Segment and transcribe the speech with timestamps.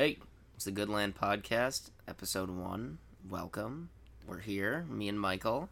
[0.00, 0.16] Hey,
[0.54, 2.96] it's the Good Land Podcast, episode one.
[3.28, 3.90] Welcome.
[4.26, 5.68] We're here, me and Michael.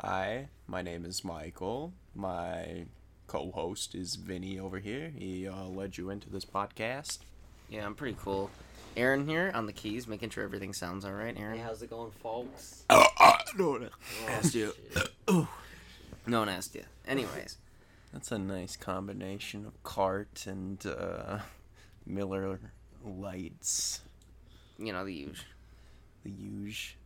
[0.00, 1.92] Hi, my name is Michael.
[2.12, 2.86] My
[3.28, 5.12] co-host is Vinny over here.
[5.16, 7.18] He uh, led you into this podcast.
[7.70, 8.50] Yeah, I'm pretty cool.
[8.96, 11.38] Aaron here on the keys, making sure everything sounds all right.
[11.38, 12.82] Aaron, Hey, how's it going, folks?
[12.90, 13.90] Oh, uh, no, no.
[14.26, 14.74] asked you.
[16.26, 16.82] no one asked you.
[17.06, 17.58] Anyways,
[18.12, 21.38] That's a nice combination of cart and uh,
[22.04, 22.58] Miller
[23.04, 24.00] lights.
[24.78, 25.46] you know the usual.
[26.24, 26.96] The huge,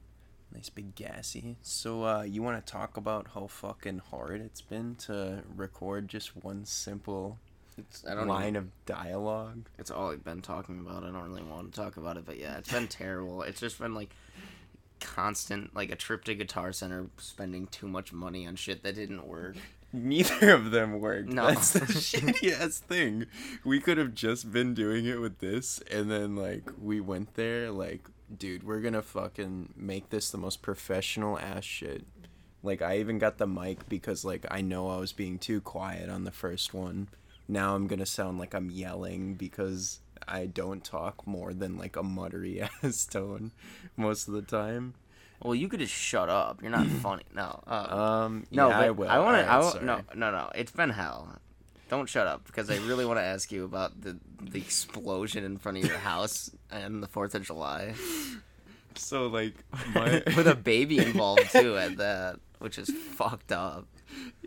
[0.55, 1.57] nice big gassy.
[1.63, 6.37] So, uh, you want to talk about how fucking hard it's been to record just
[6.37, 7.39] one simple
[7.79, 9.69] It's, I don't line even, of dialogue?
[9.79, 11.03] It's all I've been talking about.
[11.03, 13.43] I don't really want to talk about it, but yeah, it's been terrible.
[13.43, 14.11] It's just been like
[15.01, 19.27] constant, like a trip to Guitar Center, spending too much money on shit that didn't
[19.27, 19.57] work.
[19.93, 21.29] Neither of them worked.
[21.29, 21.47] No.
[21.47, 23.27] That's the shitty ass thing.
[23.65, 27.71] We could have just been doing it with this, and then like we went there,
[27.71, 32.05] like, dude, we're gonna fucking make this the most professional ass shit.
[32.63, 36.11] Like, I even got the mic because like I know I was being too quiet
[36.11, 37.09] on the first one.
[37.49, 42.03] Now I'm gonna sound like I'm yelling because I don't talk more than like a
[42.03, 43.53] muttery ass tone
[43.97, 44.95] most of the time.
[45.43, 46.63] Well, you could just shut up.
[46.63, 47.25] You're not funny.
[47.35, 47.63] No.
[47.67, 49.09] Uh, Um, no, yeah, I will.
[49.09, 49.49] I want to.
[49.51, 49.85] Alright, I sorry.
[49.85, 50.51] no, no, no.
[50.55, 51.37] It's been hell.
[51.89, 55.57] Don't shut up because I really want to ask you about the the explosion in
[55.57, 57.95] front of your house on the Fourth of July
[58.97, 59.55] So like
[59.95, 63.87] my with a baby involved too at that, which is fucked up.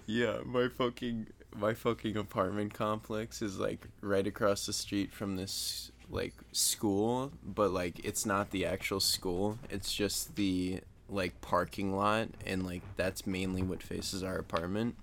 [0.05, 5.91] Yeah, my fucking my fucking apartment complex is like right across the street from this
[6.09, 9.59] like school, but like it's not the actual school.
[9.69, 14.95] It's just the like parking lot and like that's mainly what faces our apartment.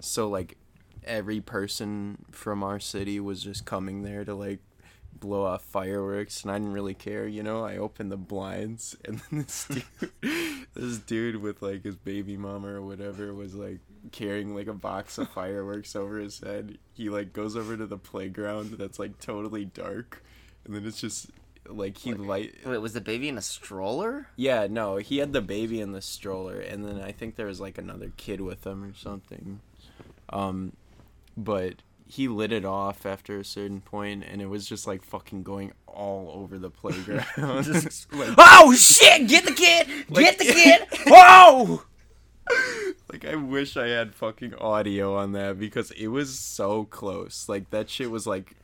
[0.00, 0.56] So like
[1.04, 4.60] every person from our city was just coming there to like
[5.12, 7.64] blow off fireworks and I didn't really care, you know.
[7.64, 12.68] I opened the blinds and then this dude this dude with like his baby mama
[12.68, 16.78] or whatever was like carrying like a box of fireworks over his head.
[16.92, 20.22] He like goes over to the playground that's like totally dark
[20.64, 21.30] and then it's just
[21.68, 24.26] like he light Wait, was the baby in a stroller?
[24.36, 27.60] yeah, no, he had the baby in the stroller, and then I think there was
[27.60, 29.60] like another kid with him or something.
[30.30, 30.72] Um,
[31.36, 31.74] but
[32.06, 35.72] he lit it off after a certain point, and it was just like fucking going
[35.86, 37.24] all over the playground.
[37.64, 39.28] Just- like, Oh shit!
[39.28, 39.86] Get the kid!
[40.12, 40.82] Get the kid!
[41.06, 41.82] Whoa!
[43.10, 47.48] like I wish I had fucking audio on that because it was so close.
[47.48, 48.54] Like that shit was like,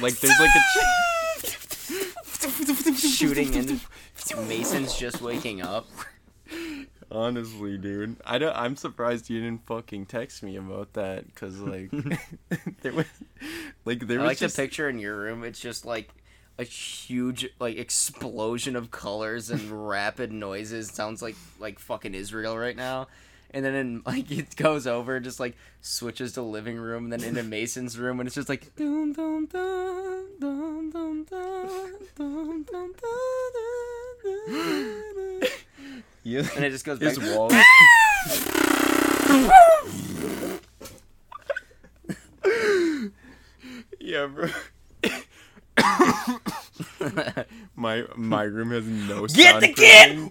[0.00, 1.17] like there's like a.
[2.38, 3.80] Shooting and
[4.48, 5.86] Mason's just waking up.
[7.10, 8.54] Honestly, dude, I don't.
[8.54, 11.90] I'm surprised you didn't fucking text me about that because like
[12.82, 13.06] there was
[13.84, 15.42] like there I was like just the picture in your room.
[15.42, 16.10] It's just like
[16.58, 20.90] a huge like explosion of colors and rapid noises.
[20.90, 23.08] Sounds like like fucking Israel right now.
[23.50, 27.24] And then in, like it goes over, just like switches to living room, and then
[27.24, 28.70] into Mason's room, and it's just like
[36.24, 37.16] yeah, and it just goes back.
[37.16, 37.50] his wall.
[44.00, 44.48] yeah, bro.
[47.76, 50.28] my my room has no Get the kid!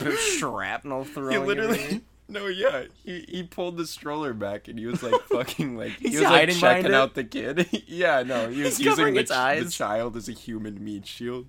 [0.00, 1.32] Shrapnel throwing.
[1.32, 2.84] He literally no, yeah.
[3.04, 6.50] He he pulled the stroller back and he was like fucking like he was like
[6.50, 6.94] checking it?
[6.94, 7.68] out the kid.
[7.86, 9.64] yeah, no, he was He's using the, its eyes.
[9.64, 11.46] the child as a human meat shield.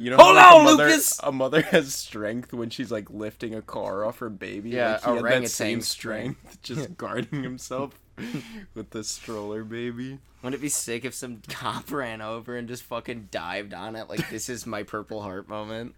[0.00, 1.20] You know, Hold like, on, a mother, Lucas!
[1.24, 4.70] A mother has strength when she's like lifting a car off her baby.
[4.70, 7.98] Yeah, like, he had that same strength, just guarding himself
[8.74, 10.18] with the stroller baby.
[10.42, 14.08] Wouldn't it be sick if some cop ran over and just fucking dived on it
[14.08, 15.96] like this is my Purple Heart moment?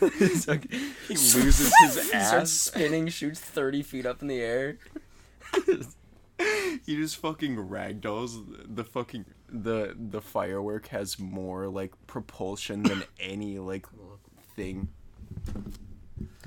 [0.48, 2.50] Like, he loses his He starts ass.
[2.52, 4.78] spinning, shoots thirty feet up in the air.
[6.84, 13.58] he just fucking ragdolls the fucking the the firework has more like propulsion than any
[13.58, 13.86] like
[14.54, 14.88] thing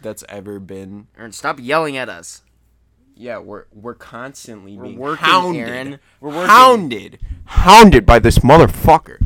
[0.01, 2.43] that's ever been Aaron, stop yelling at us.
[3.15, 5.99] yeah we're we're constantly We're being working, hounded Aaron.
[6.21, 6.49] We're working.
[6.49, 9.17] hounded hounded by this motherfucker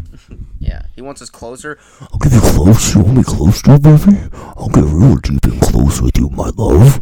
[1.04, 1.78] wants us closer.
[2.02, 2.96] I'll get you close.
[2.96, 4.20] You want me close to you, baby?
[4.58, 7.00] I'll get real deep and close with you, my love.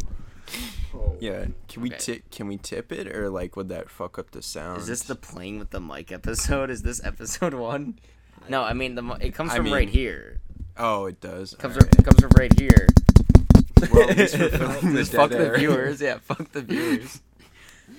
[0.94, 1.16] Oh.
[1.20, 1.98] yeah can we Okay.
[2.00, 5.04] tip can we tip it or like would that fuck up the sound Is this
[5.04, 6.70] the playing with the mic episode?
[6.70, 8.00] Is this episode one?
[8.50, 10.40] No, I mean the mi- it comes I from mean, right here.
[10.78, 11.94] oh it does Comes Alright.
[11.96, 12.88] from, it comes from right here.
[13.94, 16.02] well, at least we're the fuck dead the viewers.
[16.02, 17.22] Yeah, fuck the viewers.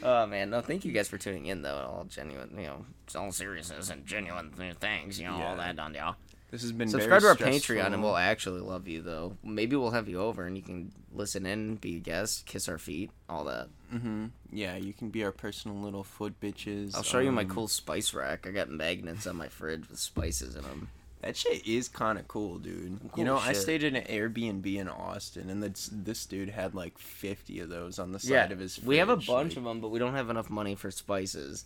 [0.03, 1.77] Oh man, no, thank you guys for tuning in though.
[1.77, 5.57] All genuine, you know, it's all seriousness and genuine th- things, you know, all Yeah.
[5.57, 6.17] that on y'all.
[6.51, 7.77] This has been Subscribe to our stressful.
[7.77, 9.37] Patreon and we'll actually love you though.
[9.43, 12.77] Maybe we'll have you over and you can listen in, be a guest, kiss our
[12.79, 13.69] feet, all that.
[13.95, 14.27] Mm-hmm.
[14.53, 16.95] Yeah, you can be our personal little foot bitches.
[16.95, 18.47] I'll show you my um, cool spice rack.
[18.47, 20.89] I got magnets on my fridge with spices in them.
[21.23, 22.99] That shit is kind of cool, dude.
[23.01, 26.75] Cool you know, I stayed in an Airbnb in Austin, and this this dude had
[26.75, 28.75] like fifty of those on the side Yeah, of his.
[28.77, 28.87] Fridge.
[28.89, 31.65] we have a bunch like, of them, but we don't have enough money for spices.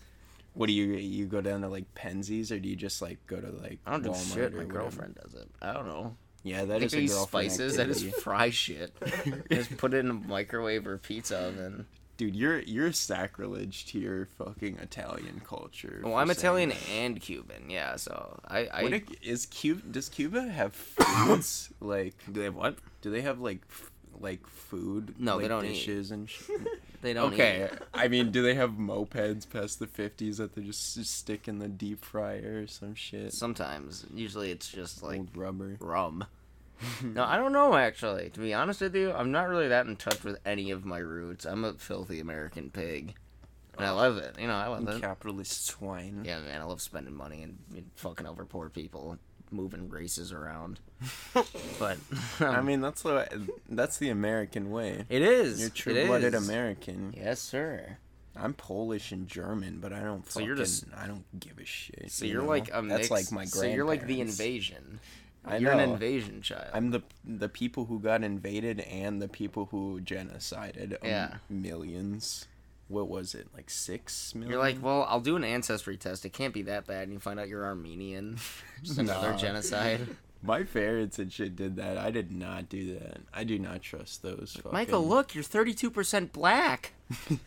[0.53, 3.41] What do you you go down to like Penzeys, or do you just like go
[3.41, 4.53] to like I don't do Walmart shit.
[4.53, 4.65] My whatever?
[4.73, 5.49] girlfriend does it.
[5.63, 6.17] I don't know.
[6.43, 7.79] Yeah, that is that is a girlfriend spices.
[7.79, 8.21] I just activity.
[8.23, 8.93] fry shit.
[9.51, 11.87] just put it in a microwave or pizza oven.
[12.17, 16.01] Dude, you're you're sacrilege to your fucking Italian culture.
[16.03, 16.79] Well, I'm Italian that.
[16.91, 17.69] and Cuban.
[17.69, 18.69] Yeah, so I.
[18.73, 19.83] I is Cuba?
[19.91, 22.15] Does Cuba have foods like?
[22.27, 22.77] do they have what?
[23.03, 25.15] Do they have like f- like food?
[25.19, 25.75] No, they don't eat.
[25.75, 26.61] dishes and shit.
[27.03, 27.35] They don't.
[27.35, 27.79] okay, eat.
[27.93, 31.59] I mean, do they have mopeds past the fifties that they just, just stick in
[31.59, 33.35] the deep fryer or some shit?
[33.35, 35.77] Sometimes, usually it's just like Old rubber.
[35.79, 36.25] rum.
[37.03, 38.31] No, I don't know actually.
[38.31, 40.99] To be honest with you, I'm not really that in touch with any of my
[40.99, 41.45] roots.
[41.45, 43.15] I'm a filthy American pig,
[43.77, 44.37] and I love it.
[44.39, 45.01] You know, I love it.
[45.01, 46.23] capitalist swine.
[46.25, 49.19] Yeah, man, I love spending money and, and fucking over poor people,
[49.51, 50.81] moving races around.
[51.79, 51.99] but
[52.41, 55.05] I um, mean, that's the that's the American way.
[55.09, 55.61] it is.
[55.61, 56.35] You're true-blooded.
[56.35, 57.15] American.
[57.17, 57.99] Yes, sir.
[58.39, 60.27] I'm Polish and German, but I don't.
[60.27, 62.11] So Fucking, you're just- I don't give a shit.
[62.11, 62.49] So you you're know?
[62.49, 65.01] like a That's like my So you're like the invasion.
[65.47, 66.67] I you're an invasion child.
[66.75, 71.37] I'm the the people who got invaded and the people who genocided Yeah.
[71.49, 72.47] millions.
[72.89, 73.49] What was it?
[73.55, 74.51] Like six million?
[74.53, 76.25] You're like, well, I'll do an ancestry test.
[76.25, 77.05] It can't be that bad.
[77.05, 78.39] And you find out you're Armenian.
[78.83, 79.37] Just another Nah.
[79.37, 80.07] genocide.
[80.43, 81.99] my parents and shit did that.
[81.99, 83.19] I did not do that.
[83.35, 84.53] I do not trust those.
[84.57, 84.73] Fucking...
[84.73, 86.93] Michael, look, you're 32% black.
[87.31, 87.39] I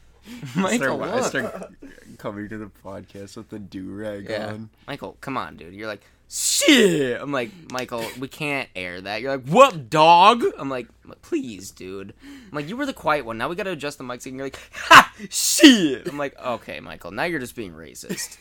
[0.56, 1.26] Michael, start, I look.
[1.26, 1.74] start
[2.18, 4.48] coming to the podcast with the do rag Yeah.
[4.50, 4.70] on.
[4.88, 5.74] Michael, come on, dude.
[5.74, 7.20] You're like, shit.
[7.20, 9.22] I'm like, Michael, we can't air that.
[9.22, 10.44] You're like, what, dog?
[10.58, 10.88] I'm like,
[11.22, 12.14] please, dude.
[12.24, 13.38] I'm like, you were the quiet one.
[13.38, 14.26] Now we got to adjust the mics.
[14.26, 16.08] And you're like, ha, shit.
[16.08, 17.12] I'm like, okay, Michael.
[17.12, 18.38] Now you're just being racist.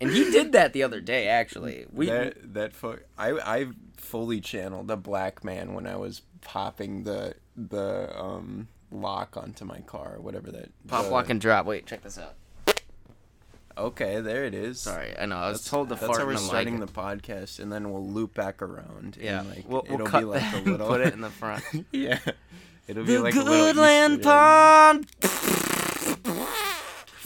[0.00, 1.86] And he did that the other day, actually.
[1.92, 3.00] We that that fuck.
[3.18, 9.36] I I fully channeled a black man when I was popping the the um lock
[9.36, 10.70] onto my car, whatever that.
[10.86, 11.66] pop, the- lock, and drop.
[11.66, 12.34] Wait, check this out.
[13.78, 14.80] Okay, there it is.
[14.80, 15.36] Sorry, I know.
[15.36, 18.06] I was That's, told to that's fart how we're starting the podcast, and then we'll
[18.06, 19.16] loop back around.
[19.20, 20.88] yeah, like, we'll, we'll it'll cut be like that a little.
[20.88, 21.62] put it in the front.
[21.92, 22.18] yeah,
[22.88, 25.08] it'll be the like a little Goodland Pond.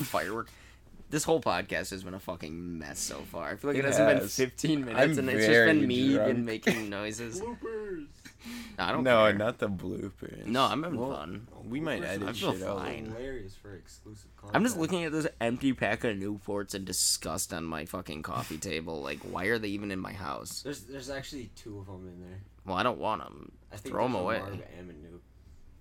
[0.07, 0.49] Firework.
[1.13, 3.51] This whole podcast has been a fucking mess so far.
[3.51, 6.15] I feel like it, It hasn't been 15 minutes, I'm and it's just been me
[6.15, 6.31] drunk.
[6.31, 7.39] and making noises.
[7.41, 8.07] Bloopers.
[8.79, 9.35] I don't No, care.
[9.35, 10.47] not the bloopers.
[10.47, 11.47] No, I'm having Well, fun.
[11.69, 12.79] We might edit I feel shit out.
[12.79, 13.05] fine.
[13.07, 14.57] Hilarious for exclusive content.
[14.57, 18.57] I'm just looking at this empty pack of Newports and disgust on my fucking coffee
[18.71, 19.03] table.
[19.03, 20.63] Like, why are they even in my house?
[20.63, 22.41] There's there's actually two of them in there.
[22.65, 23.53] Well, I don't want them.
[23.71, 24.39] I think Throw 'em there's away.
[24.39, 25.21] Marv and a Nuke.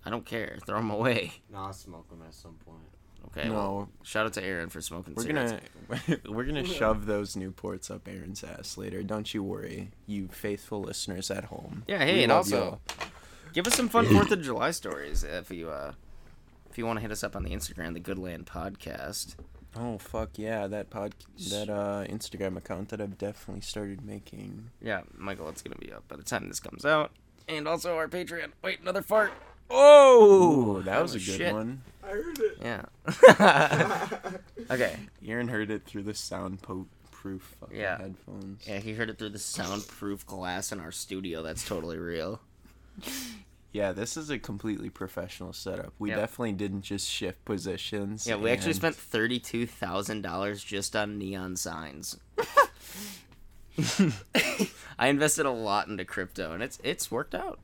[0.04, 0.58] I don't care.
[0.66, 1.32] Throw them away.
[1.50, 2.84] Nah, I'll smoke them at some point.
[3.28, 3.48] Okay.
[3.48, 5.62] Well, No, shout out to Aaron for smoking we're cigarettes.
[5.88, 9.02] gonna we're gonna shove those Newports up Aaron's ass later.
[9.02, 11.84] Don't you worry, you faithful listeners at home.
[11.86, 12.80] Yeah, hey, We and also y'all.
[13.52, 15.92] give us some fun Fourth of July stories if you uh
[16.70, 19.36] if you want to hit us up on the Instagram, the Goodland Podcast.
[19.74, 21.14] Oh fuck yeah, that pod
[21.50, 24.70] that uh Instagram account that I've definitely started making.
[24.82, 27.12] Yeah, Michael, it's gonna be up by the time this comes out,
[27.48, 28.52] and also our Patreon.
[28.62, 29.32] Wait, another fart.
[29.74, 31.52] Oh, Ooh, that was a good shit.
[31.52, 31.82] one.
[32.04, 32.58] I heard it.
[32.60, 32.82] Yeah.
[34.70, 34.96] okay.
[35.26, 36.90] Aaron heard it through the soundproof
[37.60, 37.98] fucking Yeah.
[37.98, 38.66] headphones.
[38.68, 41.42] Yeah, he heard it through the soundproof glass in our studio.
[41.42, 42.40] That's totally real.
[43.74, 45.94] Yeah, this is a completely professional setup.
[45.98, 46.16] We Yeah.
[46.16, 48.26] definitely didn't just shift positions.
[48.26, 52.18] Yeah, we actually and- spent thirty-two thousand dollars just on neon signs.
[54.98, 57.60] I invested a lot into crypto, and it's it's worked out.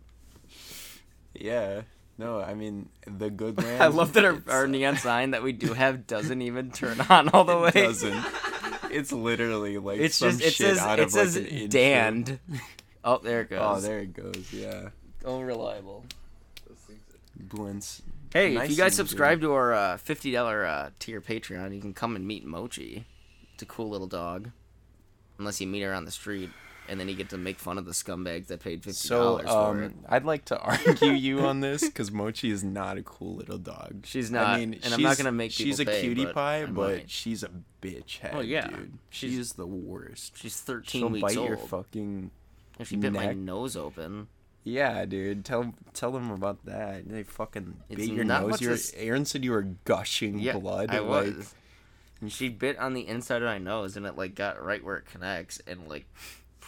[1.34, 1.82] Yeah.
[2.18, 3.82] No, I mean the good land.
[3.82, 7.28] I love that our, our neon sign that we do have doesn't even turn on
[7.30, 7.70] all the way.
[7.70, 8.24] Doesn't.
[8.90, 11.46] It's literally like It's some just it shit says out it of, like, says an
[11.46, 11.68] intro.
[11.68, 12.38] damned.
[13.04, 13.60] Oh, there it goes.
[13.62, 14.46] Oh, there it goes.
[14.52, 14.88] Yeah.
[15.24, 16.04] Unreliable.
[17.48, 18.02] Blintz.
[18.32, 19.08] Hey, Nice if you guys and good.
[19.10, 23.06] subscribe to our uh, fifty dollar uh, tier Patreon, you can come and meet Mochi.
[23.54, 24.50] It's a cool little dog.
[25.38, 26.50] Unless you meet her on the street,
[26.88, 29.46] and then you get to make fun of the scumbags that paid fifty So, dollars
[29.48, 29.86] for it.
[29.86, 33.58] um, I'd like to argue you on this because Mochi is not a cool little
[33.58, 34.04] dog.
[34.04, 36.64] She's not, I mean, and I'm not gonna make She's a pay, cutie but pie,
[36.66, 37.10] but might.
[37.10, 37.50] she's a
[37.82, 38.32] bitch head.
[38.34, 38.68] Oh, yeah.
[38.68, 38.98] dude.
[39.10, 40.36] She's- She's the worst.
[40.36, 41.48] She's thirteen She'll weeks bite old.
[41.48, 42.30] your fucking.
[42.78, 44.28] if she bit my nose open,
[44.64, 45.44] Yeah, dude.
[45.44, 47.08] Tell tell them about that.
[47.08, 48.60] They fucking It's bit your nose.
[48.60, 50.90] You were, as- Aaron said you were gushing Yeah, blood.
[50.90, 51.54] I like, was.
[52.20, 54.96] And she bit on the inside of my nose, and it like got right where
[54.96, 56.04] it connects, and like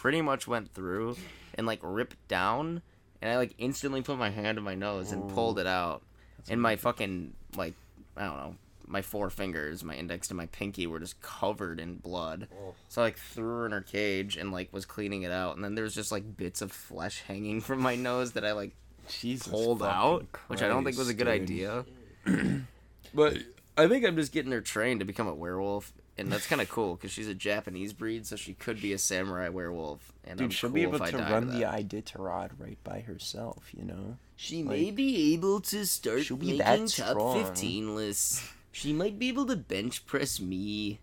[0.01, 1.15] pretty much went through,
[1.53, 2.81] and like ripped down,
[3.21, 6.01] and I like instantly put my hand in my nose and pulled it out,
[6.49, 7.75] and my fucking like
[8.17, 8.55] I don't know,
[8.87, 12.47] my four fingers, my index and my pinky were just covered in blood.
[12.51, 12.73] Oh.
[12.89, 15.63] So I like threw her in her cage and like was cleaning it out, and
[15.63, 18.71] then there was just like bits of flesh hanging from my nose that I like
[19.07, 21.41] Jesus pulled out, which I don't think was a good dude.
[21.43, 21.85] idea.
[23.13, 23.37] but
[23.77, 26.69] I think I'm just getting her trained to become a werewolf, and that's kind of
[26.69, 30.11] cool because she's a Japanese breed, so she could be a samurai werewolf.
[30.23, 31.63] And Dude, I'm she'll cool be able to run to the.
[31.63, 34.17] Iditarod right by herself, you know?
[34.35, 37.43] She like- may be able to start making top strong.
[37.45, 38.47] 15 lists.
[38.71, 40.99] She might be able to bench press me.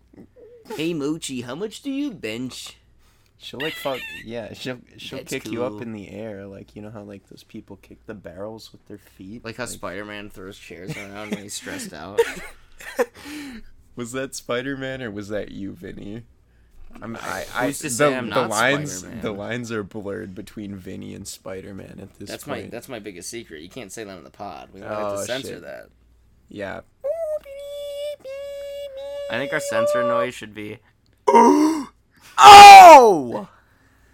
[0.75, 2.77] Hey Mochi, how much do you bench?
[3.41, 6.81] She'll like fuck yeah, she'll she'll That's kick you up in the air, like you
[6.81, 9.45] know how like those people kick the barrels with their feet?
[9.45, 12.19] Like how Spider Man throws chairs around when he's stressed out.
[13.99, 16.23] Was that Spider Man or was that you, Vinny?
[17.01, 19.21] I'm, I, I, Who's to the, I'm the not lines, Spider-Man?
[19.21, 22.27] the lines are blurred between Vinny and Spider Man at this point.
[22.29, 23.61] That's my that's my biggest secret.
[23.61, 24.69] You can't say that in the pod.
[24.73, 25.61] We might Oh, have to censor shit.
[25.63, 25.89] that.
[26.47, 26.79] yeah.
[29.29, 30.79] I think our censor noise should be.
[32.41, 33.49] Oh!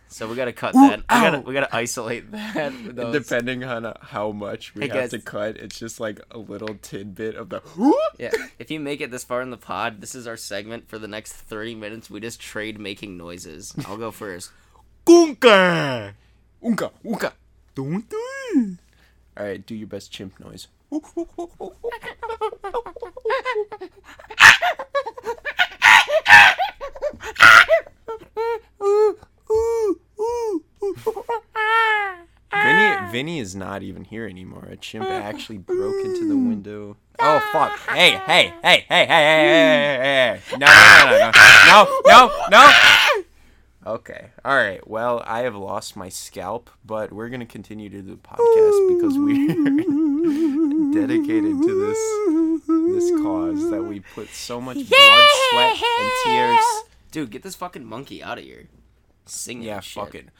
[0.08, 1.00] So we gotta cut that.
[1.00, 2.72] We gotta we gotta isolate that.
[2.96, 3.14] those.
[3.14, 5.10] Depending on uh, how much we Hey, have guys.
[5.12, 7.62] to cut, it's just like a little tidbit of the.
[8.18, 10.98] Yeah, if you make it this far in the pod, this is our segment for
[10.98, 12.10] the next thirty minutes.
[12.10, 13.74] We just trade making noises.
[13.86, 14.52] I'll go first.
[15.06, 16.14] Gunka!
[16.64, 16.92] Unka!
[17.04, 17.34] Unka!
[17.76, 18.22] Don't do
[18.56, 18.78] it!
[19.38, 20.68] Alright, do your best chimp noise.
[32.63, 33.10] Vinny, ah.
[33.12, 34.68] Vinny is not even here anymore.
[34.70, 35.12] A chimp mm.
[35.12, 36.50] actually broke into the mm.
[36.50, 36.98] window.
[37.20, 37.77] Oh fuck!
[37.89, 40.50] Hey, hey, hey, hey, hey, hey, hey, hey, mm.
[40.50, 40.58] hey!
[40.58, 41.32] No, no, no,
[41.68, 43.24] no, no, no, no!
[43.88, 44.86] Okay, all right.
[44.88, 49.18] Well, I have lost my scalp, but we're gonna continue to do the podcast because
[49.18, 49.48] we're
[50.94, 52.00] dedicated to this
[52.68, 56.65] this cause that we put so much blood, sweat, and tears.
[57.12, 58.68] Dude, get this fucking monkey out of here.
[59.25, 60.04] Sing Yeah, shit.
[60.04, 60.32] fucking.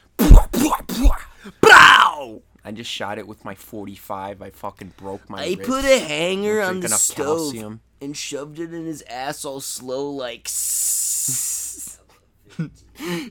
[1.62, 2.42] Bow!
[2.64, 4.42] I just shot it with my 45.
[4.42, 5.62] I fucking broke my I wrist.
[5.70, 7.82] put a hanger on the stove calcium.
[8.02, 10.48] and shoved it in his ass all slow like.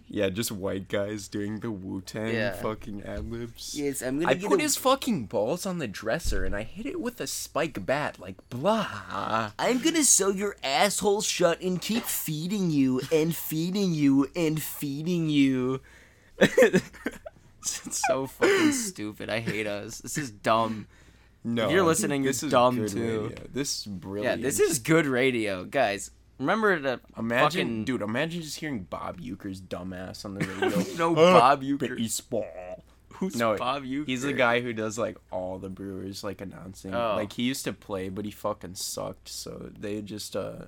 [0.07, 2.53] Yeah, just white guys doing the Wu Tang Yeah.
[2.53, 3.75] fucking ad libs.
[3.75, 6.85] yes, I'm gonna I put a- his fucking balls on the dresser and I hit
[6.85, 9.53] it with a spike bat, like blah.
[9.59, 15.31] I'm gonna sew your asshole shut and keep feeding you and feeding you and feeding
[15.31, 15.81] you.
[16.38, 19.31] it's so fucking stupid.
[19.31, 19.99] I hate us.
[19.99, 20.87] This is dumb.
[21.45, 23.29] No, If you're listening, you're this is dumb, too.
[23.29, 23.47] radio.
[23.53, 26.11] This is Yeah, this is good radio, guys.
[26.38, 28.03] Remember to Imagine, fucking dude.
[28.03, 30.83] Imagine just hearing Bob Uecker's dumbass on the radio.
[30.97, 31.99] no Bob Uecker.
[33.14, 34.07] Who's No, Bob Uecker?
[34.07, 36.93] He's the guy who does like all the Brewers like announcing.
[36.95, 37.14] Oh.
[37.14, 39.29] Like he used to play, but he fucking sucked.
[39.29, 40.64] So they just uh,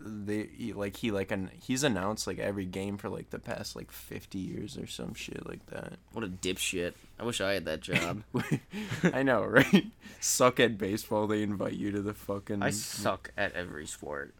[0.00, 3.90] they like he like an he's announced like every game for like the past like
[3.90, 5.94] fifty years or some shit like that.
[6.12, 6.94] What a dipshit.
[7.18, 8.22] I wish I had that job.
[9.02, 9.86] I know, right?
[10.20, 11.26] Suck at baseball.
[11.26, 12.62] They invite you to the fucking.
[12.62, 14.34] I suck at every sport.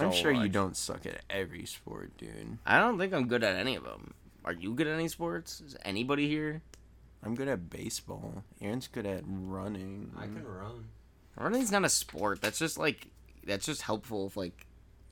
[0.00, 2.58] I'm so sure you don't suck at every sport, dude.
[2.64, 4.14] I don't think I'm good at any of them.
[4.44, 5.60] Are you good at any sports?
[5.60, 6.62] Is anybody here?
[7.22, 8.44] I'm good at baseball.
[8.60, 10.12] Aaron's good at running.
[10.16, 10.86] I can run.
[11.36, 12.40] Running's not a sport.
[12.40, 13.08] That's just like
[13.46, 14.65] that's just helpful if like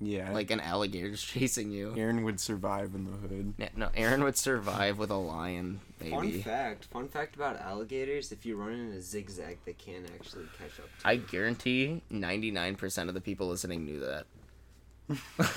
[0.06, 1.94] Yeah, like an alligator's chasing you.
[1.96, 3.54] Aaron would survive in the hood.
[3.58, 6.10] Yeah, no, Aaron would survive with a lion, baby.
[6.10, 6.84] Fun fact.
[6.86, 10.86] Fun fact about alligators: if you run in a zigzag, they can't actually catch up.
[11.00, 14.26] To I guarantee 99% of the people listening knew that.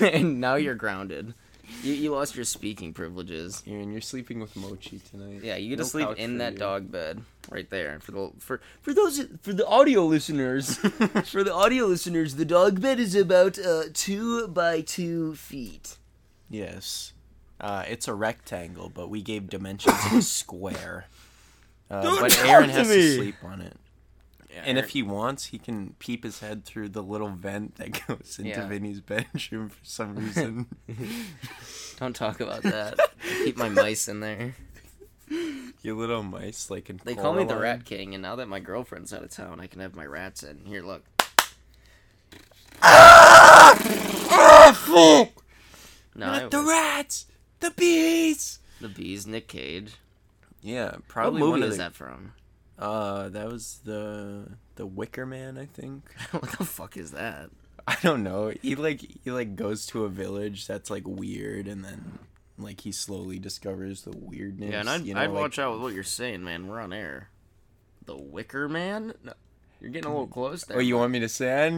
[0.00, 1.34] and now you're grounded.
[1.82, 3.62] You, you lost your speaking privileges.
[3.66, 5.40] Aaron, you're sleeping with Mochi tonight.
[5.42, 6.58] Yeah, you get to sleep in that you.
[6.58, 7.98] dog bed right there.
[8.00, 10.76] For the for for those for the audio listeners,
[11.26, 15.96] for the audio listeners, the dog bed is about uh, two by two feet.
[16.50, 17.12] Yes.
[17.60, 21.06] Uh, it's a rectangle, but we gave dimensions of a square.
[21.90, 23.76] Uh, but Aaron has to sleep on it.
[24.58, 28.00] Yeah, And if he wants, he can peep his head through the little vent that
[28.06, 28.66] goes into Yeah.
[28.68, 30.66] Vinny's bedroom for some reason.
[31.98, 32.98] don't talk about that.
[33.00, 34.54] I keep my mice in there.
[35.82, 37.56] you little mice, like in They call me the.
[37.56, 40.42] Rat King, and now that my girlfriend's out of town, I can have my rats
[40.42, 40.64] in.
[40.64, 41.04] Here, look.
[42.80, 43.76] Ah,
[46.14, 47.26] no, Not the rats!
[47.60, 48.58] The bees!
[48.80, 49.94] the bees, Nick Cage.
[50.62, 51.40] Yeah, probably.
[51.42, 52.32] What movie is the, that from?
[52.78, 56.04] Uh, that was the the Wicker Man, I think.
[56.30, 57.50] what the fuck is that?
[57.86, 58.52] I don't know.
[58.62, 62.18] He like he like goes to a village that's like weird, and then
[62.58, 64.72] like he slowly discovers the weirdness.
[64.72, 66.66] Yeah, and I'd, you know, I'd like- watch out with what you're saying, man.
[66.66, 67.30] We're on air.
[68.04, 69.12] The Wicker Man?
[69.22, 69.32] No,
[69.80, 70.78] you're getting a little close there.
[70.78, 71.68] Oh, you want me to say?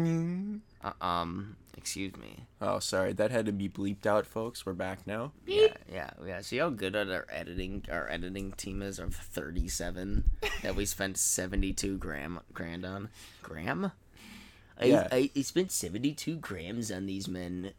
[0.82, 2.46] Uh, um, excuse me.
[2.60, 4.66] Oh, sorry, that had to be bleeped out, folks.
[4.66, 5.32] We're back now.
[5.46, 6.42] Yeah, yeah, yeah.
[6.42, 10.24] See how good our editing our editing team is of 37
[10.62, 13.08] that we spent 72 gram grand on.
[13.42, 13.92] Gram?
[14.78, 15.08] I, Yeah.
[15.10, 17.72] I, I spent 72 grams on these men.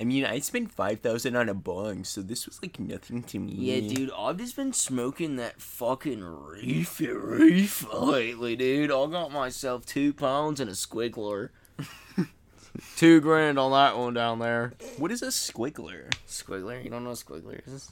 [0.00, 3.38] I mean, I spent five thousand on a bong, so this was like nothing to
[3.38, 3.52] me.
[3.52, 8.90] Yeah, dude, I've just been smoking that fucking reef reef lately, dude.
[8.90, 11.50] I got myself two pounds and a squiggler.
[12.96, 14.72] two grand on that one down there.
[14.96, 16.12] What is a squiggler?
[16.26, 16.82] Squiggler?
[16.82, 17.90] You don't know what squiggler is?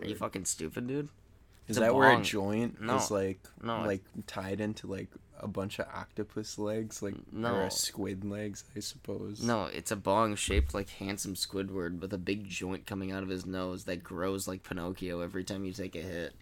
[0.00, 1.08] Are you fucking stupid, dude?
[1.66, 2.96] Is It's a that where a joint No.
[2.96, 5.08] is like No, like tied into like
[5.38, 7.60] a bunch of octopus legs, like or No.
[7.62, 9.42] a squid legs, I suppose.
[9.42, 13.28] No, it's a bong shaped like handsome Squidward with a big joint coming out of
[13.28, 16.34] his nose that grows like Pinocchio every time you take a hit.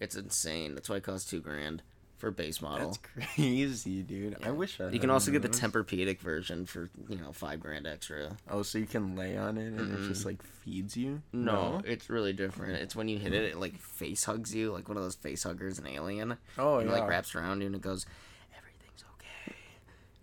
[0.00, 0.74] It's insane.
[0.74, 1.82] That's why it costs two grand
[2.20, 2.88] for base model.
[2.88, 4.36] that's crazy, dude.
[4.44, 4.90] I wish I.
[4.90, 5.60] you can also get of the those.
[5.60, 8.36] Tempur-Pedic version for you know five grand extra.
[8.50, 11.22] Oh, so you can lay on it and it just like feeds you?
[11.32, 12.74] No, it's really different.
[12.74, 15.42] It's when you hit it, it like face hugs you, like one of those face
[15.42, 16.36] huggers in Alien.
[16.58, 16.96] Oh and yeah.
[16.96, 18.06] it, like wraps around you and it goes,
[18.56, 19.56] everything's okay.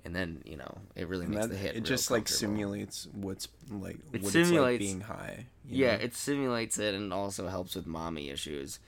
[0.06, 1.76] And then you know it really And makes that- the hit.
[1.76, 5.48] it just like simulates what's like It what it's like being high.
[5.68, 6.04] Yeah, know?
[6.04, 8.80] it simulates it and also helps with mommy issues.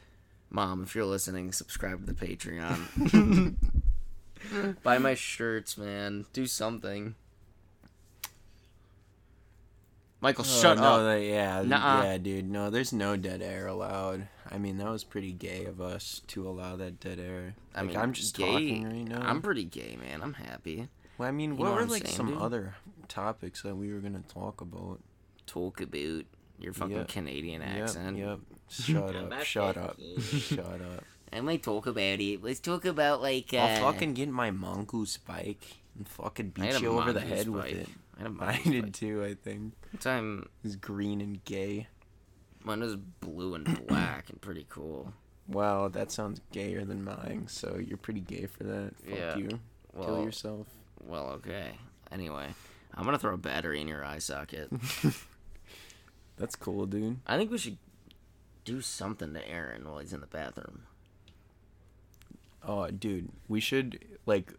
[0.49, 3.55] Mom, if you're listening, subscribe to the Patreon.
[4.83, 6.25] Buy my shirts, man.
[6.33, 7.15] Do something.
[10.21, 11.01] Michael, Oh, shut no, up.
[11.03, 12.03] that- yeah, Nuh-uh.
[12.03, 12.49] yeah, dude.
[12.49, 14.27] No, there's no dead air allowed.
[14.51, 17.55] I mean, that was pretty gay of us to allow that dead air.
[17.73, 19.21] I mean, I'm just gay- talking right now.
[19.21, 20.21] I'm pretty gay, man.
[20.21, 20.89] I'm happy.
[21.17, 22.37] well, I mean, you what were what like saying, some dude?
[22.41, 22.75] other
[23.07, 24.99] topics that we were gonna talk about?
[25.45, 26.23] Talk about
[26.59, 27.07] your fucking Yep.
[27.07, 28.17] Canadian accent.
[28.17, 28.58] Yep, yep.
[28.69, 29.43] Shut up.
[29.43, 29.97] Shut up.
[30.21, 31.03] Shut up.
[31.31, 32.43] I might talk about it.
[32.43, 33.53] Let's talk about like.
[33.53, 37.65] Uh, I'll fucking get my mongoose bike and fucking beat you over the head with
[37.65, 37.87] it.
[38.19, 38.93] I, had I did bike.
[38.93, 39.23] too.
[39.23, 41.87] I think One time it's green and gay.
[42.63, 45.13] mine was blue and black and pretty cool.
[45.47, 47.45] Wow, that sounds gayer than mine.
[47.47, 48.91] So you're pretty gay for that.
[49.07, 49.35] Fuck Yeah.
[49.37, 49.59] you.
[49.93, 50.67] Well, Kill yourself.
[51.01, 51.71] well, okay.
[52.11, 52.47] Anyway,
[52.95, 54.69] I'm gonna throw a battery in your eye socket.
[56.37, 57.17] That's cool, dude.
[57.27, 57.77] I think we should
[58.69, 60.83] do something to Aaron while he's in the bathroom.
[62.63, 64.53] Oh, dude, we should like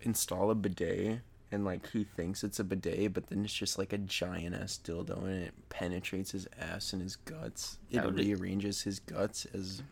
[0.00, 1.20] install a bidet,
[1.50, 4.80] and like he thinks it's a bidet, but then it's just like a giant ass
[4.82, 7.78] dildo, and it penetrates his ass and his guts.
[7.90, 9.82] It would be- rearranges his guts as.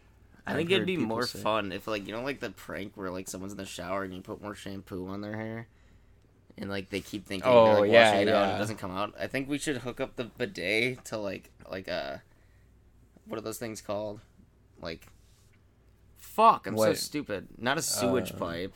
[0.46, 1.38] I I've think it'd be more say.
[1.38, 4.12] fun if, like, you know, like the prank where like someone's in the shower and
[4.14, 5.68] you put more shampoo on their hair,
[6.56, 8.56] and like they keep thinking Oh, like yeah, washing it out and yeah.
[8.56, 9.14] it doesn't come out.
[9.20, 12.22] I think we should hook up the bidet to like like a
[13.30, 14.20] what are those things called?
[14.82, 15.06] Like,
[16.16, 16.98] fuck, I'm so What?
[16.98, 17.48] stupid.
[17.58, 18.74] Not a sewage Uh, pipe,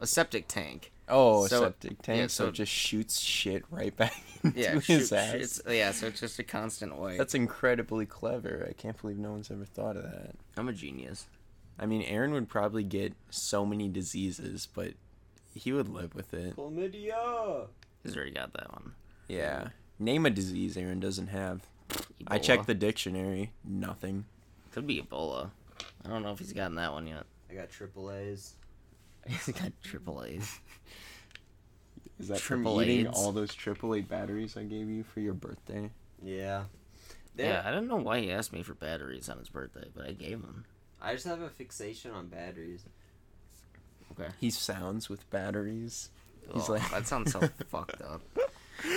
[0.00, 0.92] a septic tank.
[1.08, 4.58] Oh, So- a septic tank, yeah, so, so- it just shoots shit right back into
[4.60, 5.34] Yeah, his shoot, ass.
[5.34, 5.92] it's, yeah.
[5.92, 7.16] So it's just a constant way.
[7.16, 8.66] That's incredibly clever.
[8.68, 10.34] I can't believe no one's ever thought of that.
[10.56, 11.26] I'm a genius.
[11.78, 14.94] I mean, Aaron would probably get so many diseases, but
[15.54, 16.56] he would live with it.
[16.56, 17.68] Chlamydia.
[18.02, 18.94] He's already got that one.
[19.28, 19.68] Yeah.
[19.98, 21.66] Name a disease Aaron doesn't have.
[22.26, 23.52] I checked the dictionary.
[23.64, 24.24] Nothing.
[24.72, 25.50] Could be Ebola.
[26.04, 27.24] I don't know if he's gotten that one yet.
[27.50, 28.54] I got triple A's.
[29.26, 30.58] He's got triple A's.
[32.18, 33.16] Is that Triple from eating AIDS?
[33.18, 35.90] all those AAA batteries I gave you for your birthday?
[36.22, 36.64] Yeah.
[37.36, 40.12] Yeah, I don't know why he asked me for batteries on his birthday, but I
[40.12, 40.64] gave him.
[41.02, 42.84] I just have a fixation on batteries.
[44.12, 44.30] Okay.
[44.40, 46.08] He sounds with batteries.
[46.54, 48.22] He's Oh, like- that sounds so fucked up.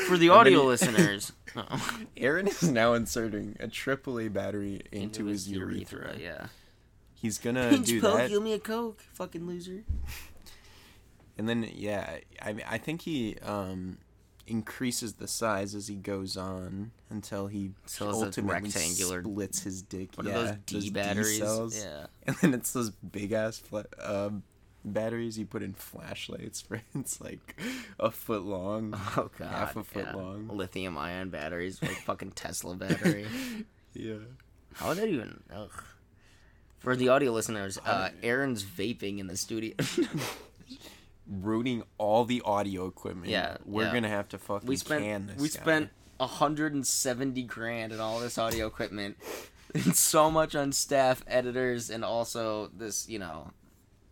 [0.08, 5.50] For the audio he- listeners, oh, Aaron is now inserting a AAA battery into, his,
[5.50, 6.16] urethra.
[6.20, 6.48] Yeah.
[7.14, 8.30] He's gonna Pinch do poke, that.
[8.30, 9.84] give me a coke, fucking loser.
[11.38, 13.98] And then yeah, I I think he um
[14.48, 20.10] increases the size as he goes on until he So ultimately rectangular- splits his dick.
[20.16, 21.38] What yeah, are those D batteries?
[21.40, 21.78] cells.
[21.84, 22.08] Yeah.
[22.28, 24.30] And then it's those big ass fla- uh,
[24.86, 27.60] batteries you put in flashlights for it's like
[28.00, 28.94] a foot long.
[29.18, 29.50] Oh god.
[29.52, 30.16] Half a foot yeah.
[30.16, 30.48] long.
[30.50, 33.26] Lithium ion batteries, like fucking Tesla battery.
[33.94, 34.16] Yeah.
[34.76, 35.42] How would that even?
[35.54, 35.84] Ugh.
[36.78, 39.74] For the audio listeners, uh, Aaron's vaping in the studio.
[41.30, 43.28] Ruining all the audio equipment.
[43.30, 43.94] Yeah, We're yeah.
[43.94, 45.62] gonna have to fucking we spent can this we guy.
[45.62, 49.18] spent 170 grand in all this audio equipment.
[49.74, 53.52] and so much on staff, editors, and also this, you know,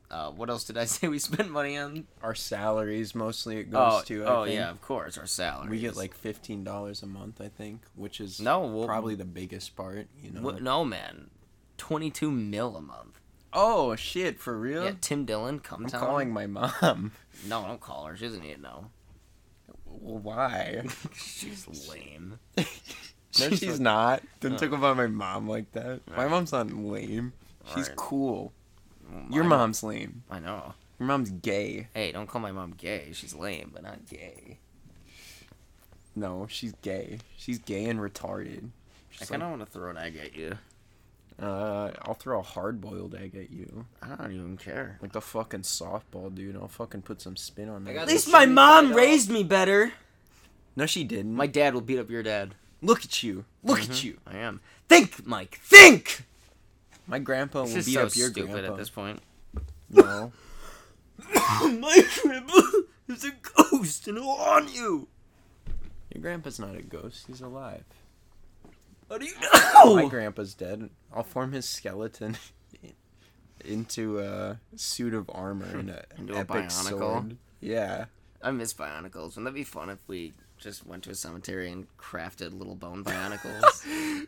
[0.09, 2.05] uh, what else did I say we spend money on?
[2.23, 4.23] Our salaries mostly it goes Oh, to.
[4.25, 4.55] I oh think.
[4.55, 5.69] yeah, of course, our salaries.
[5.69, 9.25] We get like fifteen dollars a month, I think, which is no, we'll, probably the
[9.25, 10.07] biggest part.
[10.23, 10.49] You know.
[10.51, 11.29] no man,
[11.77, 13.19] twenty two mil a month.
[13.53, 14.39] Oh shit!
[14.39, 14.83] For real?
[14.85, 17.11] Yeah, Tim Dillon, come I'm calling my mom.
[17.47, 18.17] No, don't call her.
[18.17, 18.85] She doesn't need to know.
[19.85, 20.83] Why?
[21.15, 22.39] She's lame.
[22.57, 22.63] No,
[23.31, 24.23] She's she's not.
[24.39, 24.57] Don't Oh.
[24.57, 26.01] talk about my mom like that.
[26.15, 27.33] My mom's not lame.
[27.67, 27.95] She's Alright.
[27.95, 28.53] cool.
[29.11, 30.23] Well, Your mine- mom's lame.
[30.29, 30.73] I know.
[30.99, 31.87] Your mom's gay.
[31.93, 33.09] Hey, don't call my mom gay.
[33.13, 34.57] She's lame, but not gay.
[36.15, 37.19] No, she's gay.
[37.37, 38.65] She's gay and retarded.
[38.65, 38.69] I
[39.11, 40.57] She's kind of want to throw an egg at you.
[41.39, 44.97] uh, I'll throw a hard-boiled egg at you, I don't even care.
[45.01, 46.55] like a fucking softball, dude.
[46.55, 48.01] I'll fucking put some spin on I that.
[48.03, 49.91] At least my mom raised me better.
[50.75, 51.33] No, she didn't.
[51.35, 52.55] My dad will beat up your dad.
[52.83, 53.43] look at you.
[53.63, 54.03] Look at Mhm.
[54.03, 54.17] you.
[54.27, 54.61] I am.
[54.87, 55.59] Think, Mike.
[55.63, 56.23] Think.
[57.07, 58.71] My grandpa will This is beat so up your stupid grandpa.
[58.73, 59.21] at this point.
[59.89, 60.31] No.
[61.61, 62.61] my grandpa
[63.07, 65.07] is a ghost and he'll haunt you.
[66.13, 67.25] Your grandpa's not a ghost.
[67.27, 67.83] He's alive.
[69.09, 69.95] How do you know?
[69.95, 70.89] My grandpa's dead.
[71.13, 72.37] I'll form his skeleton
[73.65, 76.89] into a suit of armor and a, an a epic Bionicle?
[76.89, 77.37] sword.
[77.61, 78.05] Yeah.
[78.41, 79.29] I miss Bionicles.
[79.29, 83.03] Wouldn't that be fun if we just went to a cemetery and crafted little bone
[83.03, 84.27] Bionicles?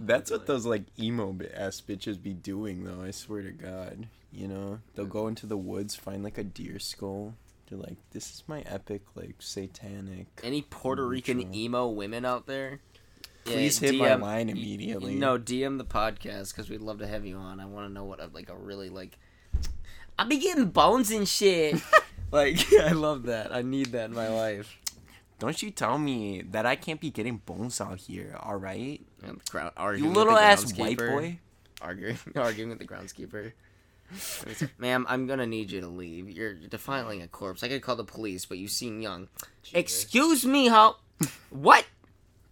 [0.00, 4.08] That's what those like emo ass bitches be doing though, I swear to god.
[4.32, 4.78] You know?
[4.94, 7.34] They'll go into the woods, find like a deer skull.
[7.68, 12.80] They're like, This is my epic, like satanic Any Puerto Rican emo women out there?
[13.46, 15.14] Yeah, Please hit my line immediately.
[15.14, 17.58] No, DM the podcast because we'd love to have you on.
[17.58, 19.18] I want to know what a, like a really like.
[20.18, 21.80] I be getting bones and shit.
[22.32, 23.54] like I love that.
[23.54, 24.78] I need that in my life.
[25.38, 29.00] Don't you tell me that I can't be getting bones out here, alright?
[29.22, 31.38] And the ground, You arguing with little the ass white boy.
[31.82, 33.52] Arguing, arguing with the groundskeeper.
[34.78, 36.28] Ma'am, I'm gonna need you to leave.
[36.28, 37.62] You're defiling a corpse.
[37.62, 39.28] I could call the police, but you seem young.
[39.72, 40.96] Excuse me, how?
[41.50, 41.86] What?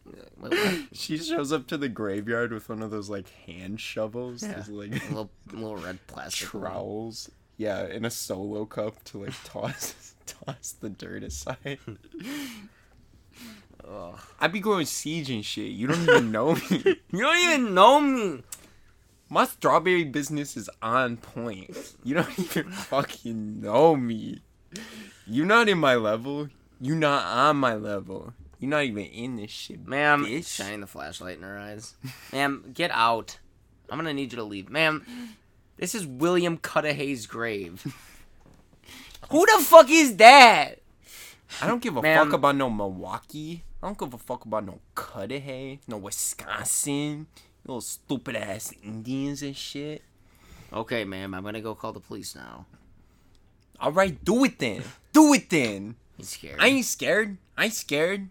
[0.04, 0.54] Wait, what?
[0.92, 4.52] She shows up to the graveyard with one of those like hand shovels, Yeah.
[4.54, 6.62] those like little, little red plastic one.
[6.64, 7.30] trowels.
[7.56, 11.78] Yeah, in a solo cup to like toss toss the dirt aside.
[13.86, 14.18] Ugh.
[14.40, 15.70] I be growing siege and shit.
[15.72, 16.60] You don't even know me.
[17.10, 18.42] You don't even know me.
[19.30, 21.76] My strawberry business is on point.
[22.04, 24.40] You don't even fucking know me.
[25.26, 26.48] You're not in my level.
[26.80, 28.32] You're not on my level.
[28.58, 30.48] You're not even in this shit, Ma'am, bitch.
[30.54, 31.94] shining the flashlight in her eyes.
[32.32, 33.38] Ma'am, get out.
[33.90, 34.68] I'm gonna need you to leave.
[34.68, 35.04] Ma'am,
[35.76, 37.82] this is William Cudahy's grave.
[39.30, 40.80] Who the fuck is that?
[41.62, 42.26] I don't give a Ma'am.
[42.26, 43.62] fuck about no Milwaukee.
[43.82, 47.26] I don't give a fuck about no Cudahy, no Wisconsin,
[47.64, 50.02] little stupid ass Indians and shit.
[50.72, 52.66] Okay, ma'am, I'm gonna go call the police now.
[53.80, 54.82] All right, do it then.
[55.12, 55.94] Do it then.
[56.16, 56.56] He's scared.
[56.58, 57.36] I ain't scared.
[57.56, 58.28] I ain't scared.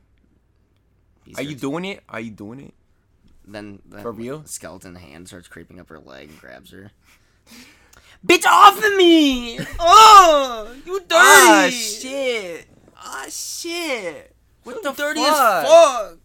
[1.26, 2.04] He's Are you doing it?
[2.10, 2.74] Are you doing it?
[3.46, 4.40] Then, then For real?
[4.40, 6.92] the skeleton hand starts creeping up her leg and grabs her.
[8.26, 9.60] Bitch off of me!
[9.80, 11.14] Oh, you dirty!
[11.14, 12.68] Ah shit.
[12.98, 14.36] Ah shit.
[14.67, 15.32] What the dirty fuck?
[15.65, 16.17] as fuck!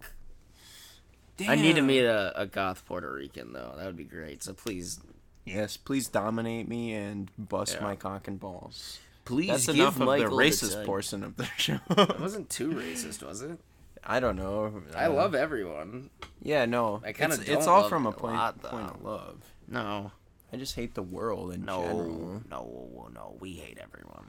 [1.36, 1.50] Damn.
[1.50, 3.74] I need to meet a, a goth Puerto Rican though.
[3.76, 4.42] That would be great.
[4.42, 5.00] So please,
[5.44, 7.84] Yes, please dominate me and bust Yeah.
[7.84, 8.98] my cock and balls.
[9.24, 10.86] please That's give enough of Michael the racist time.
[10.86, 11.78] portion of the show.
[11.90, 13.58] It wasn't too racist, was it?
[14.04, 14.82] I don't know.
[14.96, 16.10] I Uh, love everyone.
[16.42, 17.00] Yeah, no.
[17.04, 19.40] I kinda it's, it's all love from a a point, lot, point of love.
[19.68, 20.10] No,
[20.52, 22.42] I just hate the world in no, general.
[22.50, 23.36] no, no.
[23.40, 24.26] We hate everyone.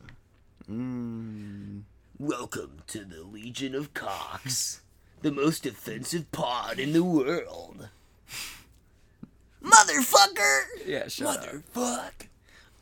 [0.70, 1.84] Mm.
[2.20, 4.82] Welcome to the Legion of Cocks,
[5.24, 7.90] the most offensive pod in the world.
[9.64, 10.62] Motherfucker!
[10.86, 11.46] Yeah, shut up.
[11.74, 12.28] Motherfuck!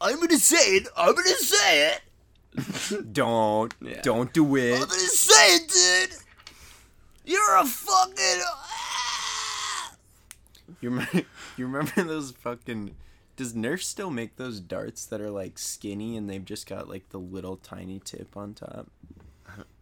[0.01, 0.87] I'm gonna say it.
[0.97, 3.13] I'm gonna say it.
[3.13, 3.73] Don't.
[3.81, 4.01] Yeah.
[4.01, 4.75] Don't do it.
[4.75, 4.89] I'm it.
[4.89, 5.69] gonna say it,
[6.09, 6.17] dude.
[7.23, 8.41] You're a fucking.
[10.81, 11.21] You remember,
[11.57, 12.95] you remember those fucking.
[13.37, 17.09] Does Nerf still make those darts that are like skinny and they've just got like
[17.09, 18.87] the little tiny tip on top?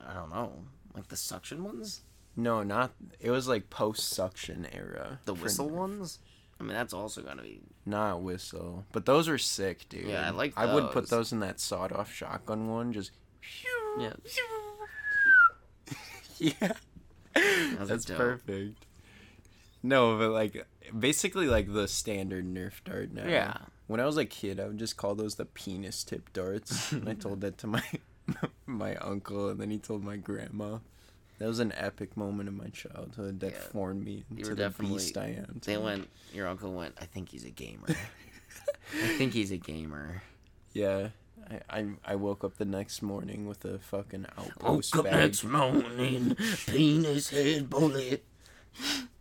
[0.05, 0.53] I don't know,
[0.95, 2.01] like the suction ones,
[2.35, 2.91] No, not.
[3.19, 5.19] It was like post suction era.
[5.25, 6.19] the for whistle ones.
[6.59, 7.61] I mean, that's also gonna be.
[7.85, 10.05] Not whistle, but those are sick, dude.
[10.07, 11.09] Yeah, I like I would put those.
[11.09, 12.91] those in that sawed-off shotgun one.
[12.93, 13.11] Just
[13.97, 14.13] Yeah,
[16.37, 16.73] yeah,
[17.35, 18.17] that's dope.
[18.17, 18.85] perfect.
[19.83, 20.65] No, but like
[20.97, 23.27] basically like the standard Nerf dart now.
[23.27, 23.57] Yeah.
[23.87, 26.91] When I was a kid, I would just call those the penis tip darts.
[26.91, 27.83] and I told that to my
[28.65, 30.79] my uncle, and then he told my grandma.
[31.39, 33.59] That was an epic moment in my childhood that Yeah.
[33.59, 35.61] formed me into the beast I am.
[35.63, 35.77] They today.
[35.77, 36.09] went.
[36.33, 36.95] Your uncle went.
[36.99, 37.87] I think he's a gamer.
[38.93, 40.21] I think he's a gamer.
[40.73, 41.09] Yeah.
[41.49, 45.21] I, I I woke up the next morning with a fucking outpost Woke up bag.
[45.21, 46.35] next morning,
[46.67, 48.23] penis head bullet.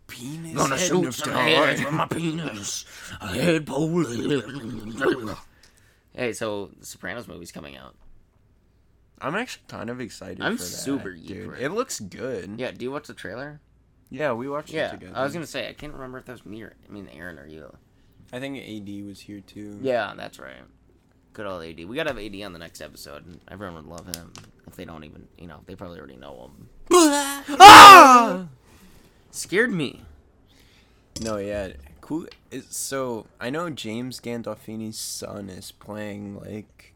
[0.07, 2.85] penis Gonna head shoot some heads with my penis.
[3.21, 5.37] A head bullet.
[6.13, 7.95] Hey, so the Sopranos movie's coming out.
[9.21, 10.41] I'm actually kind of excited.
[10.41, 11.53] I'm for that, super geeked dude.
[11.55, 11.61] it.
[11.63, 12.55] It looks good.
[12.57, 13.59] Yeah, do you watch the trailer?
[14.09, 15.13] Yeah, we watched Yeah, it together.
[15.17, 17.37] I was gonna say I can't remember if that was me or I mean Aaron
[17.37, 17.75] or you.
[18.31, 19.79] I think AD was here too.
[19.81, 20.53] Yeah, that's right.
[21.33, 21.85] Good old AD.
[21.87, 24.33] We gotta have AD on the next episode, and everyone would love him.
[24.67, 26.69] If they don't even, you know, they probably already know him.
[26.91, 28.47] ah!
[29.31, 30.01] Scared me.
[31.21, 31.69] No, yeah,
[32.01, 32.25] cool.
[32.69, 36.93] So I know James Gandolfini's son is playing like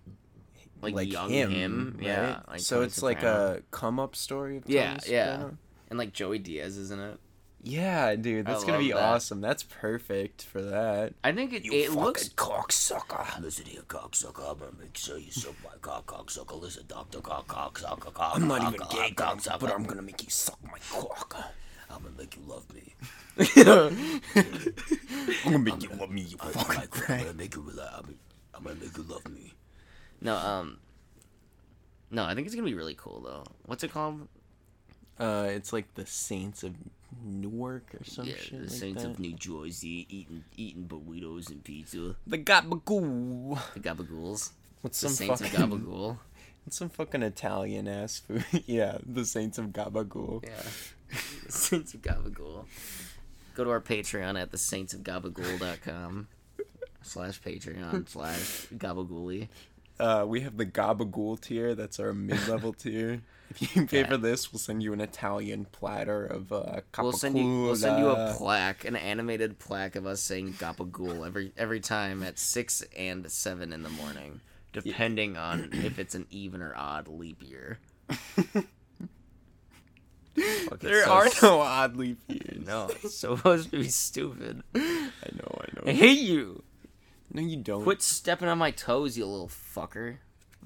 [0.91, 2.05] Like, young him, him, right?
[2.07, 2.39] yeah.
[2.47, 4.57] Like so Tony it's like a come up story.
[4.57, 5.31] Of Yeah, Tony yeah.
[5.33, 5.57] Soprano?
[5.89, 7.19] and like Joey Diaz isn't it.
[7.61, 8.47] yeah, dude.
[8.47, 8.97] I That's gonna be that.
[9.01, 9.39] awesome.
[9.41, 11.13] That's perfect for that.
[11.23, 12.27] I think it, it looks.
[12.29, 13.41] cocksucker.
[13.41, 14.51] Listen here, cocksucker.
[14.51, 16.59] I'm gonna make sure you suck my cock, cocksucker.
[16.59, 18.33] Listen, Doctor Cock, cocksucker, cock.
[18.35, 19.59] I'm not even gay, cocksucker.
[19.61, 21.37] But I'm gonna make you suck my cock.
[21.89, 22.95] I'm gonna make you love me.
[23.55, 24.13] I'm
[25.45, 28.15] gonna make you love me, you fucking I'm gonna make you rely on me.
[28.53, 29.52] I'm gonna make you love me.
[30.23, 30.77] No, um.
[32.09, 33.43] No, I think it's gonna be really cool though.
[33.65, 34.27] What's it called?
[35.19, 36.73] Uh, it's like the Saints of
[37.23, 39.11] Newark or some yeah, shit the like Saints that.
[39.11, 42.15] of New Jersey eating eating burritos and pizza.
[42.25, 43.59] the Gabagoo.
[43.73, 44.51] The Gabagools.
[44.81, 46.17] What's The some Saints fucking of Gabagool.
[46.65, 48.45] It's some fucking Italian ass food.
[48.67, 50.43] yeah, the Saints of Gabagool.
[50.45, 50.61] Yeah.
[51.45, 52.63] the Saints of Gabagool.
[53.53, 56.29] Go to our Patreon at the Saints of Gabagool.com
[57.01, 59.49] slash Patreon slash Gabagooly.
[60.03, 61.75] Uh, we have the Gabagool tier.
[61.75, 63.21] That's our mid-level tier.
[63.49, 64.07] If you pay Yeah.
[64.09, 67.99] for this, we'll send you an Italian platter of uh, We'll send you we'll send
[67.99, 72.83] you a plaque, an animated plaque of us saying Gabagool every every time at six
[72.97, 74.41] and seven in the morning,
[74.73, 77.77] depending on if it's an even or odd leap year.
[80.67, 82.65] Fuck, There so are s- no odd leap years.
[82.65, 84.63] No, it's supposed to be stupid.
[84.73, 85.83] I know, I know.
[85.85, 86.62] I hate you.
[87.33, 87.83] No, you don't.
[87.83, 90.17] Quit stepping on my toes, you little fucker.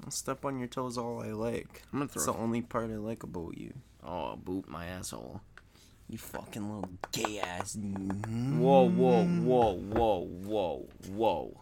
[0.04, 1.82] I'll step on your toes all I like.
[1.92, 2.34] I'm gonna That's throw.
[2.34, 3.72] the only part I like about you.
[4.04, 5.40] Oh, boot my asshole.
[6.08, 7.76] You fucking little gay ass.
[7.76, 11.56] Whoa, whoa, whoa, whoa, whoa, whoa.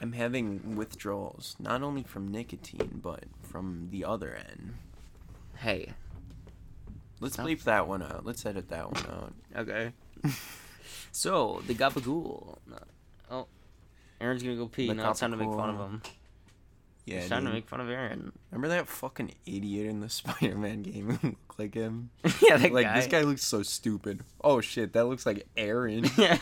[0.00, 4.74] I'm having withdrawals, not only from nicotine, but from the other end.
[5.58, 5.92] Hey.
[7.20, 7.44] Let's Huh?
[7.44, 8.26] bleep that one out.
[8.26, 9.32] Let's edit that one out.
[9.56, 9.92] Okay.
[11.12, 12.58] so the Gabagool.
[13.30, 13.46] Oh,
[14.20, 14.92] Aaron's gonna go pee.
[14.92, 16.02] Now it's time to make fun of him.
[17.06, 18.32] Yeah, it's time to make fun of Aaron.
[18.50, 22.10] Remember that fucking idiot in the Spider-Man game who looked like him?
[22.42, 22.94] yeah, that like guy.
[22.96, 24.20] this guy looks so stupid.
[24.42, 26.04] Oh shit, that looks like Aaron.
[26.18, 26.38] Yeah.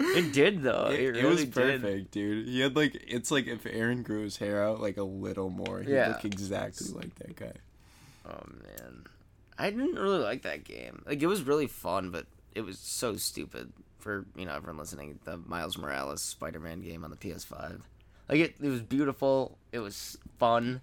[0.00, 0.88] it did though.
[0.90, 1.52] It, it, really it was did.
[1.54, 2.46] perfect, dude.
[2.46, 5.80] He had like it's like if Aaron grew his hair out like a little more,
[5.80, 6.08] he'd Yeah.
[6.08, 7.52] look exactly like that guy.
[8.26, 9.04] Oh man,
[9.58, 11.02] I didn't really like that game.
[11.06, 13.72] Like it was really fun, but it was so stupid
[14.08, 15.18] for you know everyone listening.
[15.24, 17.82] The Miles Morales Spider-Man game on the PS5.
[18.26, 19.58] Like it, it was beautiful.
[19.70, 20.80] It was fun.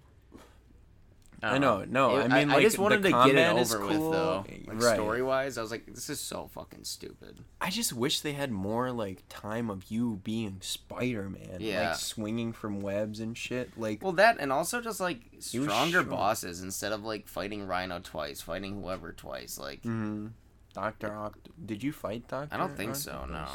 [1.42, 3.98] I know, no, I mean, I like, just the wanted to get it over with
[3.98, 4.44] though.
[4.66, 4.94] Like right.
[4.94, 7.36] story wise, I was like, this is so fucking stupid.
[7.60, 11.90] I just wish they had more like time of you being Spider-Man, Yeah.
[11.90, 13.76] like swinging from webs and shit.
[13.76, 18.40] Like, Well, that and also just like stronger bosses instead of like fighting Rhino twice,
[18.40, 19.58] fighting whoever twice.
[19.58, 20.30] Like mhm.
[20.76, 21.38] Doctor Ock.
[21.64, 22.54] Did you fight Doctor?
[22.54, 23.24] I don't think so.
[23.30, 23.46] No.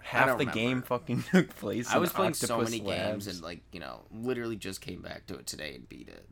[0.00, 1.90] Half the game fucking took place.
[1.90, 3.26] I in was playing so Octopus many Labs.
[3.26, 6.24] games and like you know literally just came back to it today and beat it,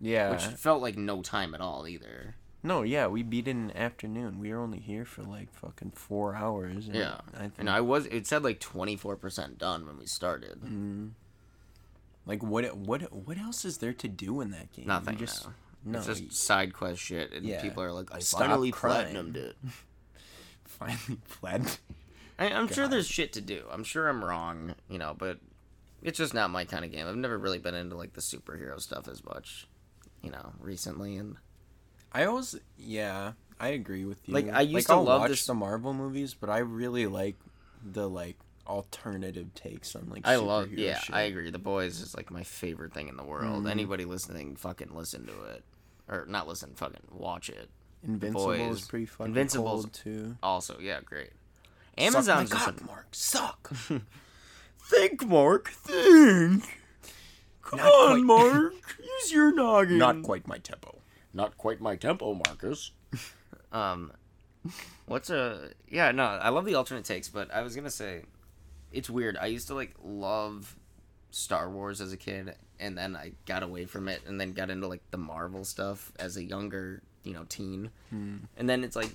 [0.00, 0.30] yeah.
[0.32, 2.34] which felt like no time at all either.
[2.62, 4.40] No, yeah, we beat it in the afternoon.
[4.40, 6.86] We were only here for like fucking four hours.
[6.86, 9.98] and Yeah, I think, and I was it said like twenty four percent done when
[9.98, 10.60] we started.
[10.62, 11.10] Mhm.
[12.26, 12.76] Like what?
[12.76, 13.12] What?
[13.12, 14.84] What else is there to do in that game?
[14.84, 15.46] You Nothing just.
[15.86, 15.98] No.
[15.98, 17.62] it's just side quest shit, and Yeah.
[17.62, 19.14] people are like, I Stop finally crying.
[19.14, 19.56] platinumed it.
[20.64, 21.78] finally fled.
[22.38, 23.64] I, I'm sure there's shit to do.
[23.70, 25.38] I'm sure I'm wrong, you know, but
[26.02, 27.06] it's just not my kind of game.
[27.06, 29.66] I've never really been into like the superhero stuff as much,
[30.22, 31.16] you know, recently.
[31.16, 31.36] And
[32.12, 34.34] I always, yeah, I agree with you.
[34.34, 37.06] Like, I used like, to I'll love watch this- the Marvel movies, but I really
[37.06, 37.36] like
[37.82, 40.26] the like alternative takes on like.
[40.26, 41.14] I love, yeah, shit.
[41.14, 41.50] I agree.
[41.50, 43.64] The Boys is like my favorite thing in the world.
[43.64, 43.70] Mhm.
[43.70, 45.64] Anybody listening, fucking listen to it,
[46.08, 47.68] or not listen, fucking watch it.
[48.06, 50.36] Invincible is pretty fucking Invincible's- cold too.
[50.42, 51.30] Also, yeah, great.
[51.98, 53.06] Amazon's suck my cock, Mark.
[53.12, 53.70] Suck.
[54.78, 55.68] think, Mark.
[55.70, 56.80] Think.
[57.62, 58.22] Come Not quite.
[58.22, 58.72] Mark.
[59.02, 59.98] Use your noggin.
[59.98, 60.98] Not quite my tempo.
[61.32, 62.92] Not quite my tempo, Marcus.
[63.72, 64.12] Um,
[65.06, 66.10] what's a yeah?
[66.12, 68.22] No, I love the alternate takes, but I was gonna say,
[68.90, 69.36] it's weird.
[69.36, 70.76] I used to like love
[71.30, 74.70] Star Wars as a kid, and then I got away from it, and then got
[74.70, 78.36] into like the Marvel stuff as a younger, you know, teen, hmm.
[78.56, 79.14] and then it's like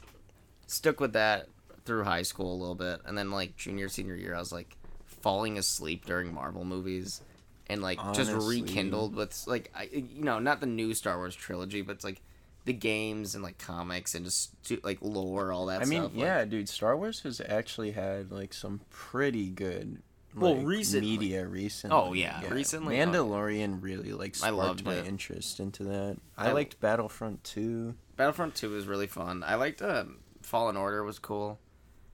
[0.67, 1.47] stuck with that
[1.85, 4.77] through high school a little bit, and then like junior senior year, I was like
[5.05, 7.21] falling asleep during Marvel movies.
[7.69, 11.81] And like just rekindled with like I you know not the new Star Wars trilogy
[11.81, 12.21] but it's like
[12.65, 14.51] the games and like comics and just
[14.83, 16.11] like lore all that I mean, stuff.
[16.13, 16.69] like- yeah, dude.
[16.69, 20.01] Star Wars has actually had like some pretty good.
[20.35, 21.09] Well, like, recently.
[21.09, 21.95] media recently.
[21.97, 25.07] Oh, yeah, recently, oh, Mandalorian really like I sparked loved my it.
[25.07, 26.17] interest into that.
[26.37, 27.95] I, I- liked Battlefront 2.
[28.15, 29.43] Battlefront 2 was really fun.
[29.45, 31.59] I liked um, Fallen Order was cool.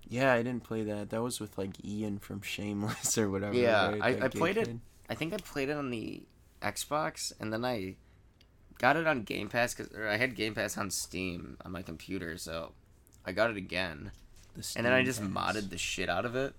[0.10, 1.10] Yeah, I didn't play that.
[1.10, 3.53] That was with like Ian from Shameless or whatever.
[3.56, 4.01] Yeah, right?
[4.01, 4.65] I, I gay played it.
[4.67, 4.80] kid.
[5.10, 6.23] I think I played it on the
[6.62, 7.95] Xbox, and then I
[8.80, 12.38] got it on Game Pass because I had Game Pass on Steam on my computer,
[12.38, 12.71] so
[13.25, 14.12] I got it again.
[14.56, 15.30] The And then I just Pass.
[15.30, 16.53] modded the shit out of it.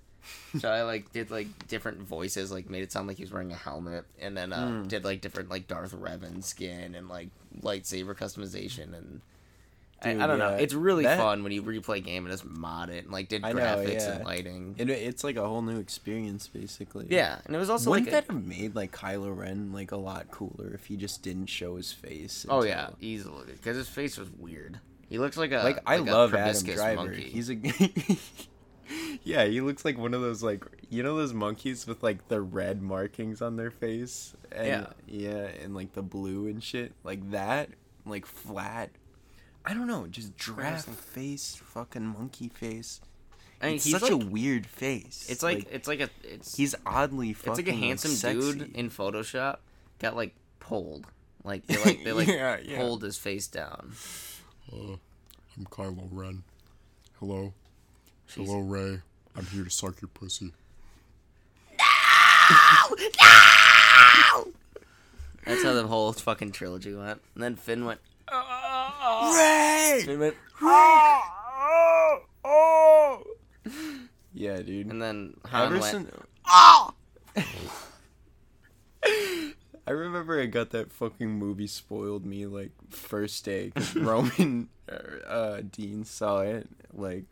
[0.59, 3.53] So I like did like different voices, like made it sound like he was wearing
[3.53, 4.89] a helmet, and then uh, Hmm.
[4.89, 7.29] did like different like Darth Revan skin and like
[7.63, 9.21] lightsaber customization and.
[10.01, 10.51] I, Dude, I don't know.
[10.55, 13.27] It's really that- fun when you replay a game and just mod it and like
[13.29, 14.13] did I know, graphics yeah.
[14.13, 14.77] and lighting.
[14.79, 17.07] It, it's like a whole new experience, basically.
[17.11, 19.91] yeah, and it was also Wouldn't like a- that have made like Kylo Ren like
[19.91, 22.47] a lot cooler if he just didn't show his face?
[22.49, 24.79] Oh yeah, easily because his face was weird.
[25.09, 26.95] He looks like a like I love Adam Driver.
[26.95, 27.23] Monkey.
[27.23, 27.57] He's a
[29.23, 32.41] yeah, he looks like one of those like you know those monkeys with like the
[32.41, 34.35] red markings on their face.
[34.53, 34.87] And, Yeah.
[35.07, 37.71] yeah, and like the blue and shit like that,
[38.07, 38.91] like flat.
[39.65, 43.01] I don't know, just giraffe face, fucking monkey face.
[43.61, 45.27] I mean, it's he's such a weird face.
[45.29, 48.41] It's like, it's like a it's he's oddly it's fucking like a handsome sexy.
[48.41, 49.59] dude in Photoshop
[49.99, 51.07] got like pulled.
[51.45, 52.79] Like they like they like Yeah, yeah.
[52.79, 53.93] pulled his face down.
[54.73, 54.93] Uh,
[55.57, 56.45] I'm Kylo Ren.
[57.19, 57.53] Hello.
[58.29, 58.47] Jeez.
[58.47, 59.01] Hello, Rey.
[59.37, 60.53] I'm here to suck your pussy.
[61.79, 62.97] No!
[63.21, 64.49] No!
[65.47, 67.21] That's how the whole fucking trilogy went.
[67.35, 68.01] And then Finn went.
[68.29, 69.33] Ah!
[69.35, 70.03] Rey!
[70.05, 70.35] Finn went.
[70.63, 71.35] Ah!
[74.35, 74.87] Yeah, dude.
[74.87, 75.85] And then Han Ever went.
[75.85, 76.11] since
[76.47, 76.93] ah!
[79.87, 84.69] I remember I got that fucking movie spoiled me like first day 'cause Roman
[85.27, 87.25] uh, Dean saw it like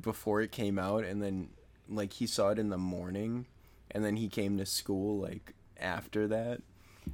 [0.00, 1.48] before it came out, and then
[1.88, 3.46] like he saw it in the morning,
[3.90, 6.60] and then he came to school like after that,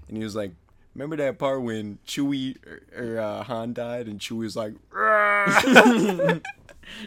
[0.08, 0.52] and he was like.
[0.94, 4.72] Remember that part when Chewie or, or uh, Han died, and Chewie was like,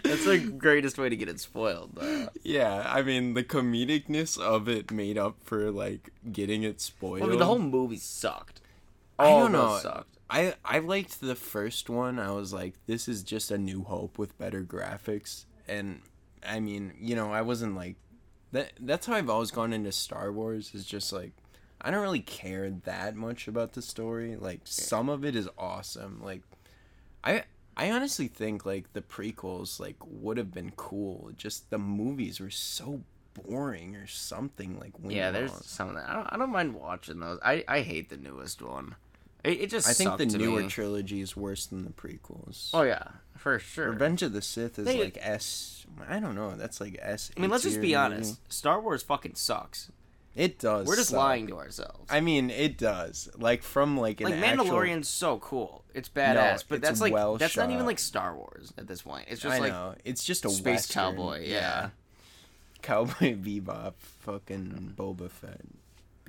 [0.03, 1.95] That's the greatest way to get it spoiled.
[1.95, 2.29] Though.
[2.43, 7.23] "Yeah." I mean, the comedicness of it made up for like getting it spoiled.
[7.23, 8.61] I mean, the whole movie sucked.
[9.17, 9.79] I All don't know.
[9.81, 10.17] sucked.
[10.29, 12.19] I I liked the first one.
[12.19, 16.01] I was like, this is just a New Hope with better graphics, and
[16.45, 17.95] I mean, you know, I wasn't like
[18.51, 18.73] that.
[18.79, 20.71] That's how I've always gone into Star Wars.
[20.73, 21.33] Is just like
[21.81, 24.35] I don't really care that much about the story.
[24.35, 26.21] Like some of it is awesome.
[26.23, 26.41] Like
[27.23, 27.43] I
[27.77, 31.31] I honestly think like the prequels like would have been cool.
[31.37, 33.01] Just the movies were so
[33.33, 34.77] boring or something.
[34.79, 36.09] Like Yeah, there's some of that.
[36.09, 37.39] I don't, I don't mind watching those.
[37.43, 38.95] I, I hate the newest one.
[39.49, 40.67] It, it just I think the newer me.
[40.67, 42.69] trilogy is worse than the prequels.
[42.73, 43.03] Oh yeah,
[43.37, 43.91] for sure.
[43.91, 45.85] Revenge of the Sith is They- like S.
[46.07, 46.51] I don't know.
[46.51, 47.31] That's like S.
[47.35, 48.39] I mean, let's just be honest.
[48.51, 49.91] Star Wars fucking sucks.
[50.35, 50.87] It does.
[50.87, 51.17] We're just suck.
[51.17, 52.05] lying to ourselves.
[52.09, 53.27] I mean, it does.
[53.37, 55.83] Like from like an like actual- Mandalorian's so cool.
[55.93, 59.01] It's badass, but it's that's like well that's not even like Star Wars at this
[59.01, 59.25] point.
[59.29, 59.95] It's just I like know.
[60.05, 61.01] It's just a space Western.
[61.15, 61.45] cowboy.
[61.47, 61.89] Yeah.
[62.81, 65.59] Cowboy Bebop, fucking Boba Fett,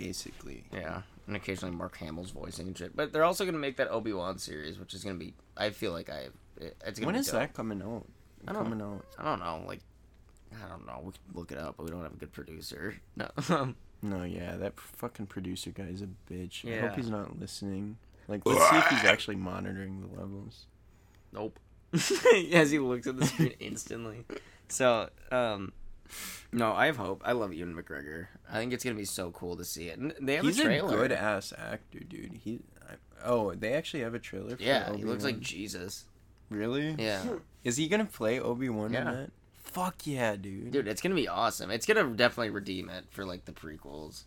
[0.07, 0.65] basically.
[0.73, 2.97] yeah, and occasionally Mark Hamill's voicing and shit.
[2.97, 5.35] But they're also gonna make that Obi Wan series, which is gonna be.
[5.57, 6.29] I feel like I.
[6.61, 7.35] it- It's gonna When be is dope.
[7.41, 8.07] that coming out?
[8.49, 9.05] I don't- coming out.
[9.19, 9.63] I don't know.
[9.67, 9.81] Like,
[10.65, 11.01] I don't know.
[11.05, 12.97] We can look it up, but we don't have a good producer.
[13.17, 13.75] No.
[14.03, 16.65] No, yeah, that fucking producer guy is a bitch.
[16.65, 16.81] I Yeah.
[16.89, 17.99] hope he's not listening.
[18.29, 20.65] Like, let's see if he's actually monitoring the levels.
[21.33, 21.59] Nope.
[21.93, 24.25] As he looks at the screen instantly.
[24.69, 25.73] So, um,
[26.53, 27.23] no, I have hope.
[27.25, 28.27] I love Ewan McGregor.
[28.51, 29.99] I think it's gonna be so cool to see it.
[29.99, 32.41] And they have He's a a good ass actor, dude.
[32.43, 32.61] He.
[32.89, 32.95] I,
[33.25, 34.57] oh, they actually have a trailer.
[34.57, 36.05] For yeah, he looks like Jesus.
[36.49, 36.97] Really?
[36.99, 37.23] Yeah,
[37.65, 39.01] Is he gonna play Obi Wan Yeah.
[39.01, 39.31] in that?
[39.59, 40.73] Fuck yeah, dude.
[40.73, 41.71] dude, it's gonna be awesome.
[41.71, 44.25] It's gonna definitely redeem it for like the prequels.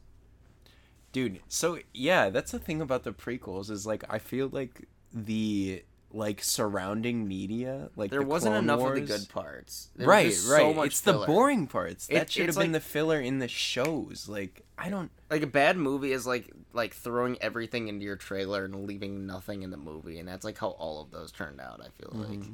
[1.12, 5.84] Dude, so yeah, that's the thing about the prequels is like I feel like the
[6.16, 7.90] like surrounding media.
[7.96, 9.00] Like There the wasn't Clone enough Wars.
[9.00, 9.90] of the good parts.
[9.96, 10.34] There right, right.
[10.34, 11.20] So much it's filler.
[11.22, 12.08] the boring parts.
[12.08, 14.30] That It- should have it's been like- the filler in the shows.
[14.30, 15.12] Like I don't.
[15.30, 19.64] Like a bad movie is like like throwing everything into your trailer and leaving nothing
[19.64, 21.82] in the movie, and that's like how all of those turned out.
[21.82, 22.40] I feel like.
[22.40, 22.54] Mm-hmm.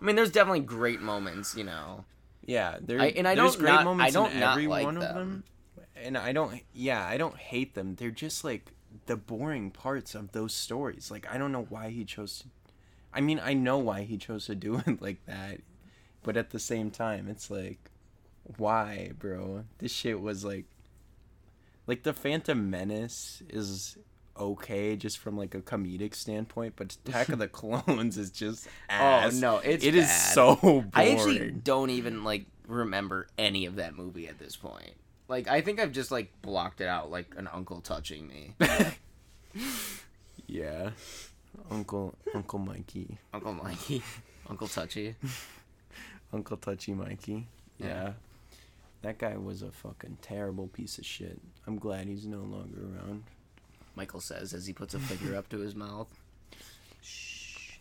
[0.00, 2.04] I mean, there's definitely great moments, you know.
[2.46, 3.00] Yeah, there.
[3.00, 5.02] I- and I there's don't great not- moments I don't in every like one of
[5.02, 5.14] them.
[5.16, 5.44] them.
[5.96, 6.60] And I don't.
[6.72, 7.96] Yeah, I don't hate them.
[7.96, 8.72] They're just like
[9.06, 11.10] the boring parts of those stories.
[11.10, 12.48] Like I don't know why he chose to.
[13.12, 15.60] I mean, I know why he chose to do it like that,
[16.22, 17.90] but at the same time, it's like,
[18.56, 19.64] why, bro?
[19.78, 20.66] This shit was like,
[21.86, 23.96] like the Phantom Menace is
[24.38, 28.94] okay just from like a comedic standpoint, but Attack of the Clones is just oh,
[28.94, 29.34] ass.
[29.34, 30.90] Oh no, it's It is so boring.
[30.94, 34.94] I actually don't even like remember any of that movie at this point.
[35.28, 38.54] Like I think I've just like blocked it out like an uncle touching me.
[40.50, 40.90] Yeah.
[41.70, 43.18] Uncle Uncle Mikey.
[43.32, 44.02] Uncle Mikey,
[44.48, 45.14] Uncle Touchy.
[46.32, 47.46] Uncle Touchy Mikey.
[47.78, 47.86] Yeah.
[47.86, 48.12] Yeah.
[49.02, 51.40] That guy was a fucking terrible piece of shit.
[51.66, 53.24] I'm glad he's no longer around.
[53.96, 56.08] Michael says as he puts a finger up to his mouth.
[57.02, 57.72] Shh.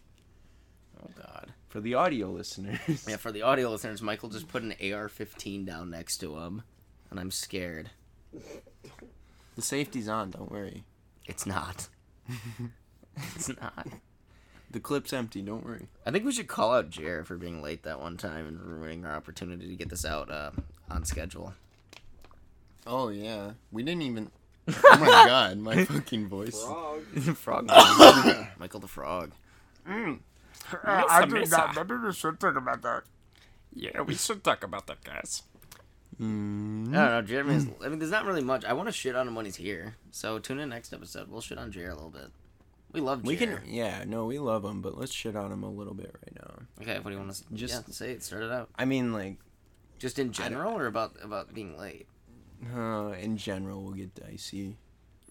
[1.03, 1.51] Oh God.
[1.67, 3.05] For the audio listeners.
[3.07, 6.63] Yeah, for the audio listeners, Michael just put an AR-15 down next to him,
[7.11, 7.91] and I'm scared.
[9.55, 10.83] The safety's on, don't worry.
[11.25, 11.89] It's not.
[13.35, 13.87] it's not.
[14.71, 15.87] The clip's empty, don't worry.
[16.05, 19.05] I think we should call out Jer for being late that one time and ruining
[19.05, 20.51] our opportunity to get this out uh,
[20.91, 21.53] on schedule.
[22.85, 24.31] Oh yeah, we didn't even.
[24.83, 26.63] Oh my god, my fucking voice.
[26.63, 27.01] Frog.
[27.35, 27.67] Frog.
[28.59, 29.31] Michael the Frog.
[29.87, 31.75] I did not.
[31.75, 33.03] Maybe we should talk about that.
[33.73, 35.41] Yeah, we should talk about that, guys.
[36.21, 36.89] Mm.
[36.89, 37.21] I don't know.
[37.21, 37.65] Jeremy's.
[37.83, 38.65] I mean, there's not really much.
[38.65, 39.95] I want to shit on him when he's here.
[40.11, 41.29] So tune in next episode.
[41.29, 42.29] We'll shit on Jer a little bit.
[42.91, 43.27] We love Jer.
[43.27, 46.13] We can yeah, no, we love him, but let's shit on him a little bit
[46.15, 46.63] right now.
[46.81, 48.11] Okay, what do you want to Just- yeah, say?
[48.11, 48.23] It.
[48.23, 48.69] Start it out.
[48.75, 49.37] I mean like
[49.99, 52.07] Just in general, or about about being late?
[52.75, 54.77] uh, in general we'll get dicey.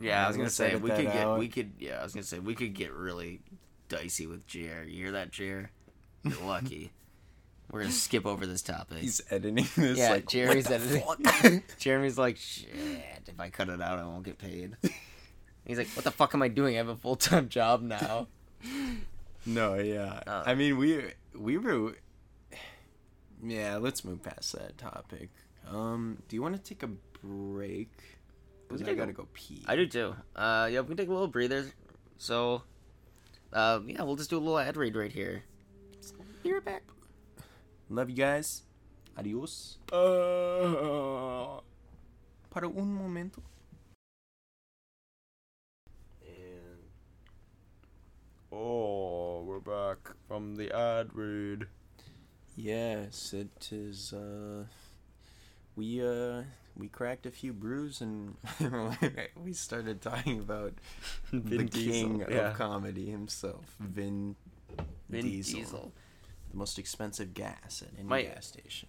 [0.00, 2.22] Yeah, I was gonna Let's say we could get we could yeah I was gonna
[2.24, 3.40] say we could get really
[3.88, 4.84] dicey with Jer.
[4.86, 5.70] You hear that, Jer?
[6.22, 6.92] You're lucky.
[7.70, 8.98] We're gonna skip over this topic.
[8.98, 11.62] He's editing this yeah, like Jeremy's editing.
[11.78, 12.68] Jeremy's like, shit.
[13.26, 14.76] If I cut it out, I won't get paid.
[15.68, 16.74] He's like, what the fuck am I doing?
[16.74, 18.26] I have a full time job now.
[19.46, 20.20] No, yeah.
[20.26, 21.04] Uh, I mean, we
[21.36, 21.94] we were.
[23.44, 25.28] Yeah, let's move past that topic.
[25.70, 26.88] Um, do you want to take a
[27.22, 27.92] break?
[28.66, 29.62] Because can I gotta go pee.
[29.68, 30.16] I do too.
[30.34, 31.66] Uh, yeah, we can take a little breather.
[32.16, 32.62] So,
[33.52, 35.44] uh, yeah, we'll just do a little ad read right here.
[36.42, 36.82] Be right back.
[37.88, 38.62] Love you guys.
[39.16, 39.78] Adios.
[39.92, 41.60] Uh,
[42.50, 43.42] Para un momento.
[48.50, 51.66] Oh, we're back from the ad read.
[52.56, 54.12] Yes, it is.
[54.12, 54.64] Uh,
[55.76, 56.42] we uh,
[56.76, 58.36] we cracked a few brews and
[59.36, 60.74] we started talking about
[61.30, 62.50] the Vin king yeah.
[62.50, 64.34] of comedy himself, Vin,
[65.08, 65.92] Vin Diesel, Diesel.
[66.50, 68.88] the most expensive gas at any My- gas station.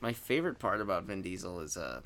[0.00, 2.02] My favorite part about Vin Diesel is uh,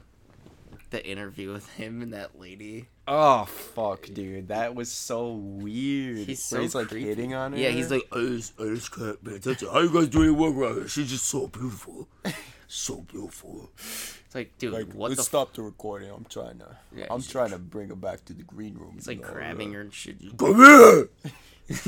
[0.92, 2.88] the interview with him and that lady.
[3.08, 6.18] Oh fuck, dude, that was so weird.
[6.28, 7.08] He's so he's like creepy.
[7.08, 7.58] hitting on her.
[7.58, 9.40] Yeah, he's like, I just, I just can't, man.
[9.42, 10.88] That's how you guys doing work right here?
[10.88, 12.08] She's just so beautiful.
[12.74, 13.68] So beautiful.
[13.76, 15.24] it's like, dude, Like, what let's the?
[15.24, 16.08] stop the recording.
[16.10, 16.74] I'm trying to.
[16.96, 18.92] Yeah, I'm trying to bring her back to the green room.
[18.94, 21.08] He's like grabbing uh, her and shit, Come here!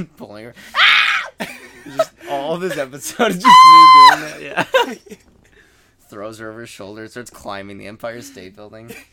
[0.19, 0.55] pulling her.
[1.97, 4.43] just all this episode is just me doing that.
[4.43, 5.15] Yeah.
[6.15, 8.95] Throws her over his shoulder, starts climbing the Empire State Building.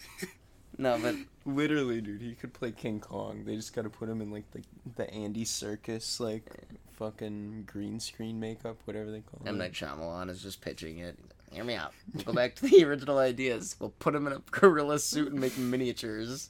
[0.77, 3.43] No, but Literally, dude, he could play King Kong.
[3.45, 4.61] They just gotta put him in like the
[4.95, 6.49] the Andy Serkis like
[6.93, 9.57] fucking green screen makeup, whatever they call M it.
[9.57, 11.17] Night Shyamalan is just pitching it.
[11.51, 11.93] Hear me out.
[12.13, 13.75] We'll go back to the original ideas.
[13.79, 16.49] We'll put him in a gorilla suit and make miniatures.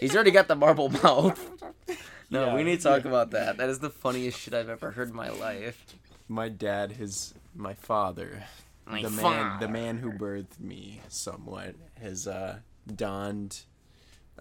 [0.00, 1.38] He's already got the marble mouth.
[2.30, 3.56] No, Yeah, we need to talk about that.
[3.58, 5.84] That is the funniest shit I've ever heard in my life.
[6.28, 8.44] My dad, his my father,
[8.90, 12.58] The man, the man who birthed me, somewhat, has uh,
[12.94, 13.60] donned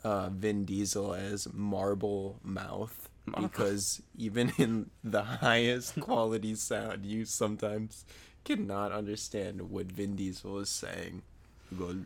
[0.03, 8.05] uh, Vin Diesel as marble mouth because even in the highest quality sound, you sometimes
[8.43, 11.21] cannot understand what Vin Diesel is saying.
[11.69, 11.97] He goes,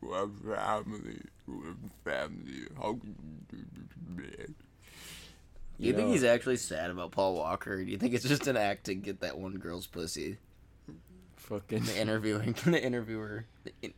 [0.00, 2.62] we have family, we have family.
[2.76, 3.16] How can
[3.50, 4.54] you do this, man?"
[5.78, 7.84] You think know, he's actually sad about Paul Walker?
[7.84, 10.38] Do you think it's just an act to get that one girl's pussy?
[11.48, 13.94] Fucking The interviewing, the interviewer, the in-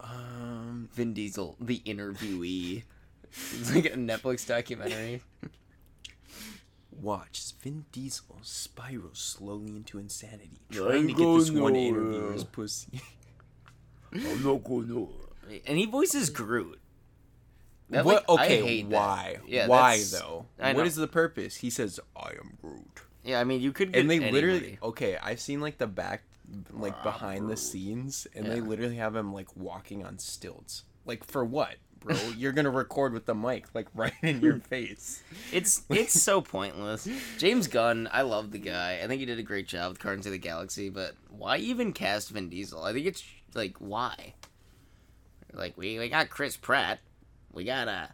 [0.00, 2.82] um Vin Diesel, the interviewee.
[3.32, 5.22] It's like a Netflix documentary.
[6.90, 11.86] watch Vin Diesel spirals slowly into insanity, trying to get this one nowhere.
[11.88, 13.00] interviewer's pussy.
[14.12, 15.60] I'm not going nowhere.
[15.66, 16.78] And he voices Groot.
[17.90, 18.28] That, what?
[18.28, 19.36] like, Okay, why?
[19.46, 20.46] Yeah, why though?
[20.58, 20.86] I What know.
[20.86, 21.56] is the purpose?
[21.56, 24.78] He says, "I am Groot," Yeah, I mean, you could get and they literally.
[24.82, 26.22] Okay, I've seen like the back,
[26.72, 30.84] like behind the scenes, and they literally have him like walking on stilts.
[31.04, 32.16] Like for what, bro?
[32.36, 35.22] You're gonna record with the mic like right in your face.
[35.52, 37.08] It's it's so pointless.
[37.38, 39.00] James Gunn, I love the guy.
[39.02, 41.92] I think he did a great job with Guardians of the Galaxy, but why even
[41.92, 42.82] cast Vin Diesel?
[42.82, 43.24] I think it's
[43.54, 44.34] like why?
[45.52, 47.00] Like we we got Chris Pratt,
[47.52, 48.06] we got uh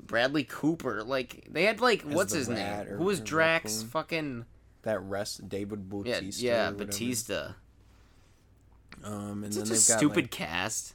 [0.00, 1.02] Bradley Cooper.
[1.02, 2.84] Like they had like what's his name?
[2.86, 3.82] Who was Drax?
[3.82, 4.44] Fucking
[4.82, 6.44] That rest, David yeah, Bautista.
[6.44, 6.84] yeah, or whatever.
[6.84, 7.52] Batista.
[9.02, 10.94] Um, and It's then such a stupid like, cast.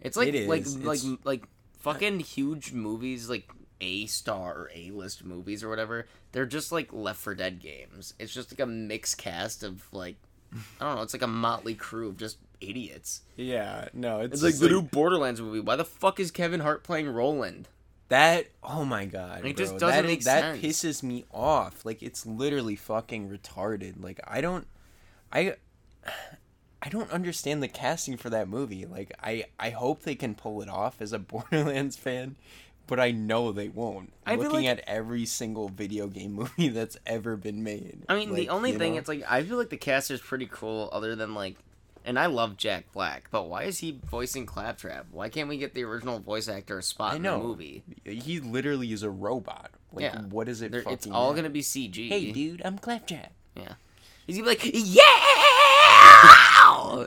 [0.00, 1.44] It's like It like like It's- like
[1.78, 3.48] fucking huge movies like
[3.80, 6.06] A star or A list movies or whatever.
[6.32, 8.14] They're just like Left for Dead games.
[8.18, 10.16] It's just like a mixed cast of like
[10.80, 11.02] I don't know.
[11.02, 13.22] It's like a motley crew of just idiots.
[13.36, 15.60] yeah, no, it's, It's like the new Borderlands movie.
[15.60, 17.68] Why the fuck is Kevin Hart playing Roland?
[18.08, 19.64] That oh my god, It bro.
[19.64, 20.64] just doesn't that, make that sense.
[20.64, 21.84] pisses me off.
[21.84, 24.02] Like it's literally fucking retarded.
[24.02, 24.66] Like I don't,
[25.32, 25.56] I,
[26.84, 28.84] I don't understand the casting for that movie.
[28.86, 32.36] Like I, I hope they can pull it off as a Borderlands fan,
[32.86, 34.12] but I know they won't.
[34.26, 38.02] I Looking like- at every single video game movie that's ever been made.
[38.08, 38.98] I mean, the only thing know?
[38.98, 41.56] it's like I feel like the cast is pretty cool, other than like,
[42.04, 45.06] and I love Jack Black, but why is he voicing Claptrap?
[45.10, 47.82] Why can't we get the original voice actor a spot I in the movie?
[48.04, 49.70] he literally is a robot.
[49.90, 50.20] Like Yeah.
[50.22, 50.72] what is it?
[50.74, 52.08] Fucking it's all gonna be CG.
[52.08, 53.32] Hey, dude, I'm Claptrap.
[53.56, 53.74] Yeah,
[54.26, 55.00] he's gonna be like, yeah!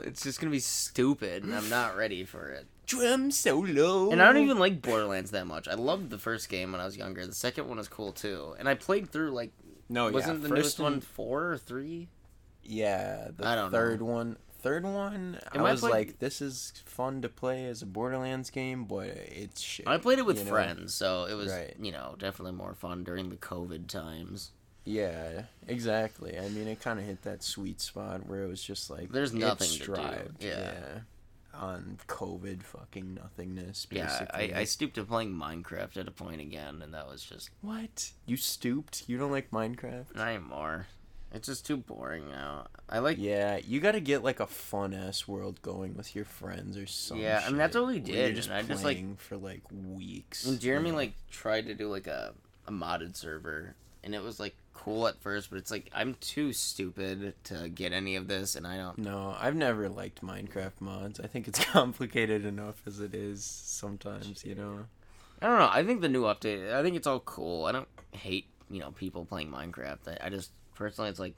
[0.04, 2.66] It's just gonna be stupid, and I'm not ready for it.
[2.86, 4.10] Drum solo.
[4.10, 5.68] And I don't even like Borderlands that much.
[5.68, 7.26] I loved the first game when I was younger.
[7.26, 9.52] The second one was cool too, and I played through like
[9.88, 12.08] No, wasn't yeah, the first newest one four or three?
[12.62, 14.06] Yeah, the I don't third know.
[14.06, 14.36] one.
[14.60, 18.50] Third one, Am I I was like, this is fun to play as a Borderlands
[18.50, 19.86] game, but it's shit.
[19.86, 20.50] I played it with you know?
[20.50, 21.76] friends, so it was Right.
[21.80, 24.50] you know definitely more fun during the COVID times.
[24.88, 26.38] Yeah, exactly.
[26.38, 29.34] I mean, it kind of hit that sweet spot where it was just like There's
[29.34, 31.00] nothing to do, strived, yeah.
[31.54, 33.86] on COVID fucking nothingness.
[33.90, 37.50] Yeah, I, I stooped to playing Minecraft at a point again, and that was just
[37.60, 39.04] what you stooped?
[39.06, 40.14] You don't like Minecraft?
[40.14, 40.86] not anymore.
[41.34, 42.68] It's just too boring now.
[42.88, 46.24] I like Yeah, you got to get like a fun ass world going with your
[46.24, 47.22] friends or something.
[47.22, 50.46] Yeah, I mean, that's what we did, just I just, playing like- for like weeks.
[50.46, 52.32] And Jeremy like tried to do like a
[52.66, 56.52] a modded server, and it was like cool at first, but it's like I'm too
[56.52, 58.98] stupid to get any of this, and I don't.
[58.98, 61.20] No, I've never liked Minecraft mods.
[61.20, 64.86] I think it's complicated enough as it is sometimes, you know.
[65.40, 65.70] I don't know.
[65.70, 66.72] I think the new update.
[66.72, 67.64] I think it's all cool.
[67.66, 70.08] I don't hate you know people playing Minecraft.
[70.08, 71.36] I, I just personally, it's like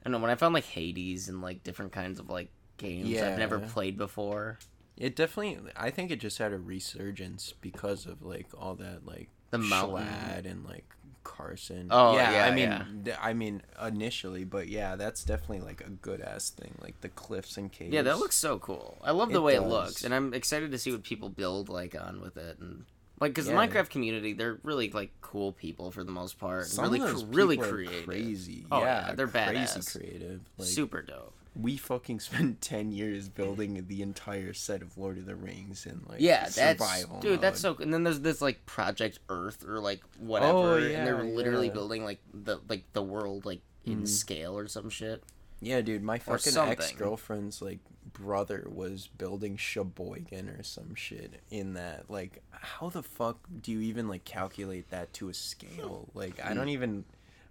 [0.00, 3.10] I don't know when I found like Hades and like different kinds of like games
[3.20, 4.58] I've never played before.
[4.96, 9.28] It definitely I think it just had a resurgence because of like all that like
[9.50, 10.46] The mountain.
[10.46, 10.84] And like
[11.24, 11.88] Carson.
[11.90, 13.16] Oh, yeah, yeah, I mean yeah.
[13.20, 17.56] I mean initially, but yeah, that's definitely like a good ass thing, like the cliffs
[17.56, 17.92] and caves.
[17.92, 18.98] Yeah, that looks so cool.
[19.02, 21.68] I love the It way it looks, and I'm excited to see what people build
[21.68, 22.84] like on with it, and
[23.20, 23.54] like because Yeah.
[23.60, 27.00] the Minecraft community, they're really like cool people for the most part, and Some really,
[27.00, 28.66] of those cr- really creative, crazy.
[28.70, 29.98] Oh, yeah, yeah, they're crazy badass.
[29.98, 30.40] creative.
[30.56, 31.34] Like, super dope.
[31.60, 36.02] We fucking spent 10 years building the entire set of Lord of the Rings and
[36.08, 37.40] like Yeah, that's dude.
[37.40, 37.76] That's mode.
[37.78, 37.82] so.
[37.82, 41.72] And then there's this like Project Earth or like whatever, yeah, and they're literally yeah.
[41.72, 44.08] building like the like the world like in Mhm.
[44.08, 45.22] scale or some shit.
[45.60, 47.80] Yeah, dude, my fucking ex-girlfriend's like
[48.12, 52.08] brother was building Sheboygan or some shit in that.
[52.08, 56.08] Like how the fuck do you even like calculate that to a scale?
[56.14, 57.04] Like I don't even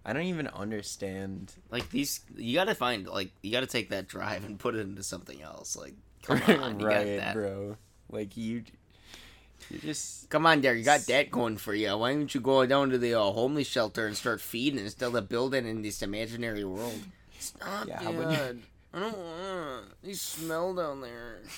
[0.08, 4.44] I don't even understand Like these, you gotta find like you gotta take that drive
[4.46, 5.76] and put it into something else.
[5.76, 5.92] Like
[6.22, 7.34] come on, you got right, that.
[7.34, 7.76] bro.
[8.10, 8.62] Like you
[9.70, 11.94] you just Come on, there, you got that going for you.
[11.98, 15.28] Why don't you go down to the uh, homeless shelter and start feeding instead of
[15.28, 17.00] building in this imaginary world?
[17.38, 18.62] Stop, Yeah, when you-
[18.94, 19.84] I don't want.
[20.02, 21.40] You smell down there.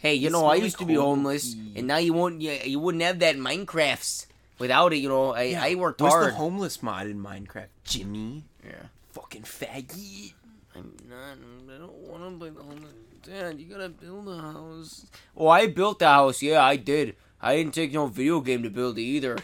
[0.00, 2.40] Hey, you You know, I used to be homeless, and now you won't.
[2.40, 4.26] You, you wouldn't have that Minecrafts
[4.58, 4.98] without it.
[4.98, 6.24] You know, I, Yeah, I worked Where's hard.
[6.24, 7.66] What's the homeless mod in Minecraft?
[7.84, 8.44] Jimmy?
[8.64, 10.34] yeah, Fucking faggot.
[10.76, 11.74] I'm not.
[11.74, 12.92] I don't want to play the homeless.
[13.22, 15.06] Dad, you gotta build a house.
[15.36, 16.40] Oh, I built the house.
[16.40, 17.16] Yeah, I did.
[17.42, 19.38] I didn't take no video game to build it either.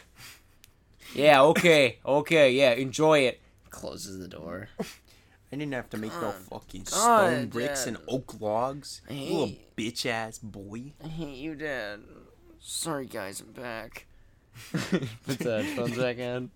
[1.15, 3.41] Yeah, okay, okay, yeah, enjoy it.
[3.71, 4.69] Closes the door.
[4.81, 6.35] I didn't have to make no God.
[6.35, 7.95] fucking God, stone bricks Dad.
[7.95, 9.03] and oak logs.
[9.09, 10.93] I You little bitch ass boy.
[11.05, 12.01] I hate you, Dad.
[12.59, 14.07] Sorry, guys, I'm back.
[14.73, 16.51] Put the headphones back in.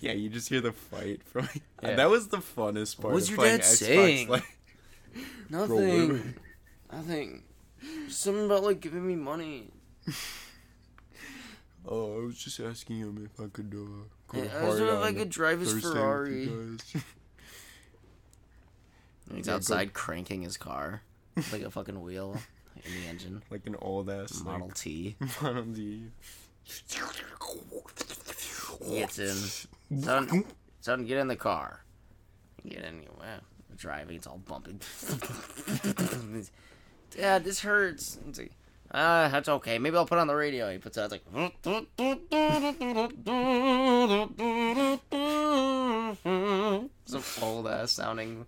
[0.00, 1.48] Yeah, you just hear the fight from.
[1.82, 1.96] Yeah.
[1.96, 3.14] That was the funnest part.
[3.14, 4.28] was of your dad Xbox, saying?
[4.28, 4.58] like-
[5.50, 6.34] Nothing.
[6.90, 7.42] Nothing.
[8.08, 9.70] Something about like giving me money.
[11.86, 13.72] oh, I was just asking him if I could.
[13.74, 16.46] Uh, go I was wondering if I could drive his Ferrari.
[16.46, 17.04] He's
[19.30, 21.02] Yeah, go- outside cranking his car
[21.52, 22.38] like a fucking wheel
[22.84, 23.42] in the engine.
[23.50, 25.16] like an old ass Model like, T.
[25.42, 26.04] Model D.
[28.90, 30.00] Gets in.
[30.02, 30.44] Son,
[30.80, 31.84] son, get in the car.
[32.68, 33.02] Get in.
[33.18, 33.38] Wow,
[33.76, 34.16] driving.
[34.16, 34.76] It's all bumpy.
[37.10, 38.18] Dad, this hurts.
[38.28, 38.52] It's like,
[38.94, 39.78] Ah, that's okay.
[39.78, 40.70] Maybe I'll put on the radio.
[40.70, 41.12] He puts it out.
[41.34, 41.82] It's like.
[47.06, 48.46] Some old ass sounding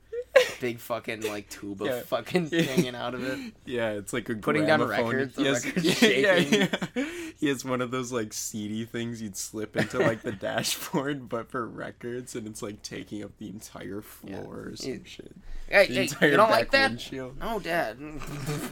[0.60, 2.00] big fucking like tuba Yeah.
[2.02, 3.52] fucking hanging out of it.
[3.64, 6.68] Yeah, it's like a Putting down records, the He record's yeah, shaking.
[6.94, 7.04] yeah.
[7.38, 11.50] He has one of those like CD things you'd slip into like the dashboard, but
[11.50, 15.32] for records, and it's like taking up the entire floor or some It- shit.
[15.66, 16.90] Hey, The hey, entire you don't like that?
[16.90, 17.38] windshield.
[17.40, 17.96] No, Dad.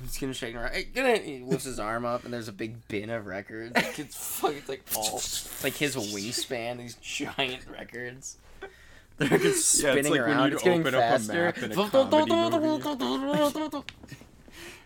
[0.03, 0.73] He's gonna shake around.
[0.75, 1.25] Hey, in.
[1.25, 3.75] He lifts his arm up, and there's a big bin of records.
[3.75, 5.15] Like, it's fucking like all
[5.65, 6.77] like his wingspan.
[6.79, 8.37] These giant records.
[9.19, 9.45] The record's
[9.83, 10.45] Yeah, it's spinning like when around.
[10.47, 11.33] you'd It's getting open up a faster.
[11.33, 13.83] map in a comedy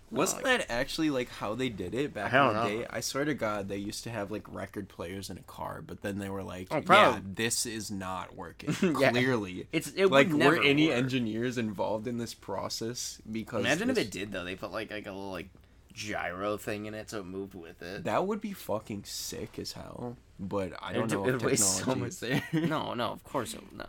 [0.09, 2.69] Wasn't that actually like how they did it back I in the know.
[2.83, 2.87] day?
[2.89, 6.01] I swear to God, they used to have like record players in a car, but
[6.03, 7.23] then they were like, Oh, "Yeah, probably.
[7.35, 9.11] this is not working." Yeah.
[9.11, 10.97] Clearly, It's it like would were never any work.
[10.97, 13.21] engineers involved in this process?
[13.31, 14.45] Because Imagine if it did though.
[14.45, 15.49] They put like like a little like
[15.93, 18.05] gyro thing in it, so it moved with it.
[18.05, 20.17] That would be fucking sick as hell.
[20.39, 22.45] But I don't do- know if it'd waste so much- there.
[22.53, 23.87] No, no, of course it, no.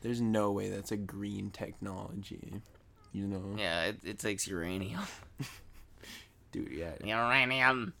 [0.00, 2.60] There's no way that's a green technology.
[3.12, 5.02] You know, Yeah, it, it takes uranium.
[6.52, 6.70] dude.
[6.70, 7.94] Yeah, Uranium.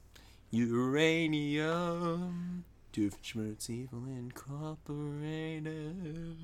[0.50, 2.64] uranium.
[2.92, 6.36] Doofenshmirtz Evil Incorporated.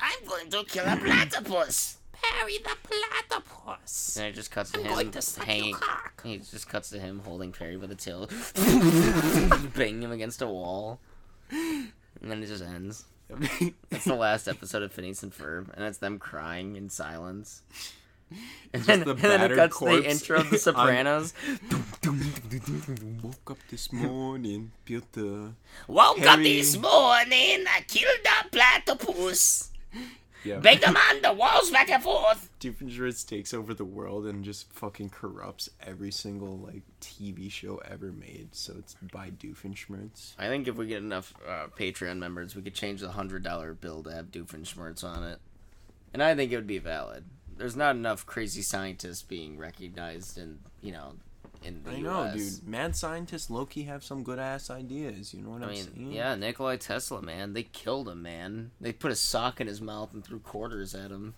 [0.00, 1.98] I'm going to kill a platypus.
[2.12, 4.16] Perry the platypus.
[4.16, 5.12] And it just cuts to him
[5.44, 5.74] hanging.
[6.22, 8.28] He just cuts to him holding Perry by the tail,
[9.76, 11.00] banging him against a wall,
[11.50, 13.04] and then it just ends.
[13.90, 17.62] That's the last episode of Phineas and Ferb, and it's them crying in silence.
[18.72, 21.34] And then, the and then it cuts the intro of The Sopranos.
[23.22, 25.52] Woke up this morning, Peter.
[25.86, 29.70] Woke up this morning, I killed a platypus.
[30.44, 30.58] Yeah.
[30.58, 32.50] Banged him on the walls back and forth.
[32.60, 38.12] Doofenshmirtz takes over the world and just fucking corrupts every single like TV show ever
[38.12, 38.48] made.
[38.52, 40.34] So it's by Doofenshmirtz.
[40.38, 43.74] I think if we get enough uh, Patreon members, we could change the hundred dollar
[43.74, 45.38] bill to have Doofenshmirtz on it,
[46.12, 47.24] and I think it would be valid.
[47.56, 51.14] There's not enough crazy scientists being recognized in you know
[51.64, 52.56] in the I know, US.
[52.58, 52.68] dude.
[52.68, 55.32] Mad scientists Loki have some good ass ideas.
[55.34, 56.12] You know what I I'm mean, saying?
[56.12, 58.70] yeah, Nikolai Tesla, man, they killed him, man.
[58.80, 61.34] They put a sock in his mouth and threw quarters at him.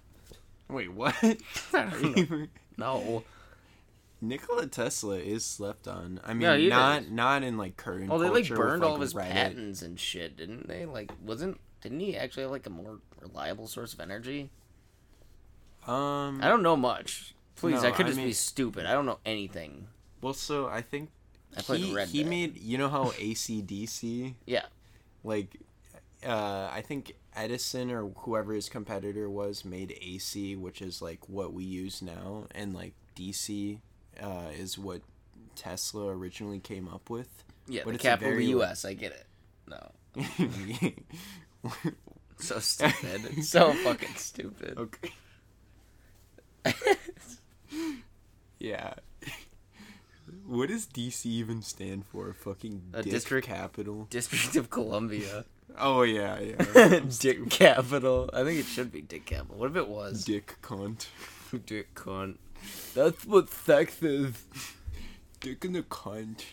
[0.68, 1.14] Wait, what?
[2.78, 3.24] No,
[4.20, 6.20] Nikola Tesla is slept on.
[6.24, 7.10] I mean, Yeah, not is.
[7.10, 8.08] not in like current.
[8.10, 9.30] well, they like culture with, burned all of his Reddit.
[9.32, 10.84] patents and shit, didn't they?
[10.86, 14.50] Like, wasn't didn't he actually have like a more reliable source of energy?
[15.86, 16.40] Um.
[16.42, 17.34] I don't know much.
[17.54, 18.84] Please, No, I could I just be stupid.
[18.86, 19.86] I don't know anything.
[20.26, 21.10] Well, so I think
[21.56, 22.28] I played he Red he Dead.
[22.28, 22.56] made.
[22.60, 24.64] You know how ACDC Yeah.
[25.22, 25.60] like
[26.26, 31.52] uh I think Edison or whoever his competitor was made AC, which is like what
[31.52, 33.78] we use now, and like DC
[34.20, 35.02] uh, is what
[35.54, 37.44] Tesla originally came up with.
[37.68, 38.84] Yeah, But the it's a capital the very, U.S.
[38.84, 39.26] I get it.
[39.68, 39.92] No,
[42.38, 43.44] so stupid.
[43.44, 44.76] so fucking stupid.
[44.76, 45.12] Okay.
[48.58, 48.94] yeah.
[50.46, 52.32] What does DC even stand for?
[52.32, 54.06] Fucking A dick district- capital.
[54.10, 55.44] District of Columbia.
[55.78, 57.00] Oh yeah, yeah.
[57.18, 58.30] Dick Capital.
[58.32, 59.58] I think it should be Dick Capital.
[59.58, 61.08] What if it was dick cunt.
[61.66, 62.36] Dick Cunt?
[62.94, 64.32] That's what sex is.
[65.38, 66.44] Dick in the cunt.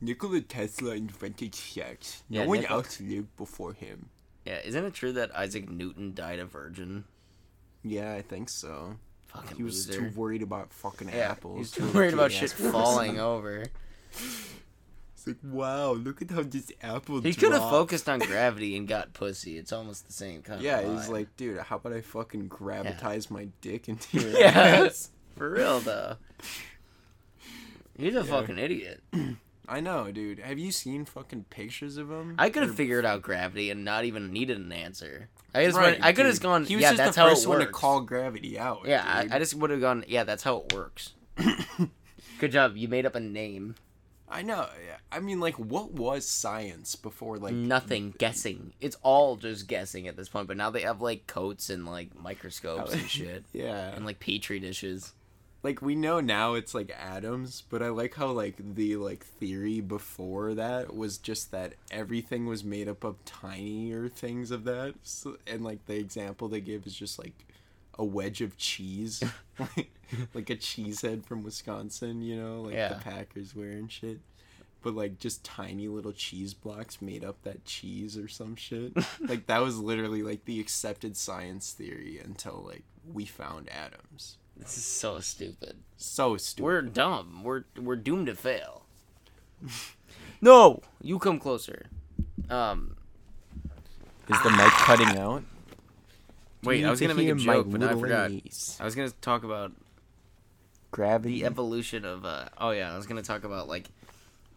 [0.00, 2.22] Nikola Tesla invented sex.
[2.30, 4.08] No Yeah, one Nikola- else lived before him.
[4.46, 7.04] Yeah, isn't it true that Isaac Newton died a virgin?
[7.84, 8.96] Yeah, I think so.
[9.34, 10.10] Fucking He was loser.
[10.10, 11.58] too worried about fucking yeah, apples.
[11.58, 13.64] he's to too worried about shit falling over.
[14.12, 18.88] It's like, wow, look at how this apple He could have focused on gravity and
[18.88, 19.56] got pussy.
[19.56, 23.48] It's almost the same kind Yeah, he's like, dude, how about I fucking gravitize my
[23.60, 24.48] dick into your Yeah,
[24.86, 25.10] ass?
[25.36, 26.16] for real though.
[27.96, 29.02] He's a fucking idiot.
[29.68, 30.40] I know, dude.
[30.40, 32.34] Have you seen fucking pictures of him?
[32.38, 35.28] I could have figured out gravity and not even needed an answer.
[35.54, 36.64] I just Right, went, I could have gone.
[36.64, 38.82] He was yeah, just that's the how first one to call gravity out.
[38.86, 39.04] Yeah.
[39.06, 40.04] I, I just would have gone.
[40.08, 41.12] Yeah, that's how it works.
[42.38, 42.76] Good job.
[42.76, 43.74] You made up a name.
[44.28, 44.66] I know.
[45.10, 47.36] I mean, like, what was science before?
[47.36, 48.72] Like, Nothing guessing.
[48.80, 50.48] It's all just guessing at this point.
[50.48, 54.58] But now they have like coats and like microscopes and shit, yeah, and like petri
[54.58, 55.12] dishes.
[55.62, 59.80] Like we know now it's like atoms, but I like how like the like theory
[59.80, 65.36] before that was just that everything was made up of tinier things of that, so,
[65.46, 67.46] and like the example they give is just like
[67.98, 69.22] a wedge of cheese,
[69.58, 69.90] like,
[70.34, 72.88] like a cheese head from Wisconsin, you know, like Yeah.
[72.88, 74.18] the Packers wear and shit.
[74.82, 78.92] But like just tiny little cheese blocks made up that cheese or some shit.
[79.20, 82.82] like that was literally like the accepted science theory until like
[83.12, 84.38] we found atoms.
[84.62, 85.76] This is so stupid.
[85.96, 86.64] So stupid.
[86.64, 87.42] We're dumb.
[87.44, 88.86] We're we're doomed to fail.
[90.40, 91.86] no, you come closer.
[92.50, 92.96] Um,
[94.28, 95.44] Is the mic cutting out?
[96.64, 98.30] wait, I was gonna make a joke, but I forgot.
[98.80, 99.72] I was gonna talk about
[100.90, 101.40] Gravity.
[101.40, 102.24] the evolution of.
[102.24, 103.88] uh Oh yeah, I was gonna talk about like,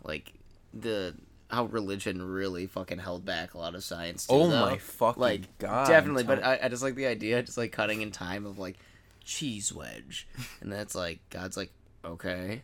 [0.03, 0.33] like
[0.73, 1.15] the
[1.49, 4.25] how religion really fucking held back a lot of science.
[4.27, 4.61] Too, Oh though.
[4.65, 6.23] my fucking like God, definitely.
[6.23, 6.35] Tom.
[6.37, 8.77] But I, I just like the idea, just like cutting in time of like
[9.25, 10.27] cheese wedge,
[10.61, 11.71] and that's like God's like
[12.03, 12.61] okay,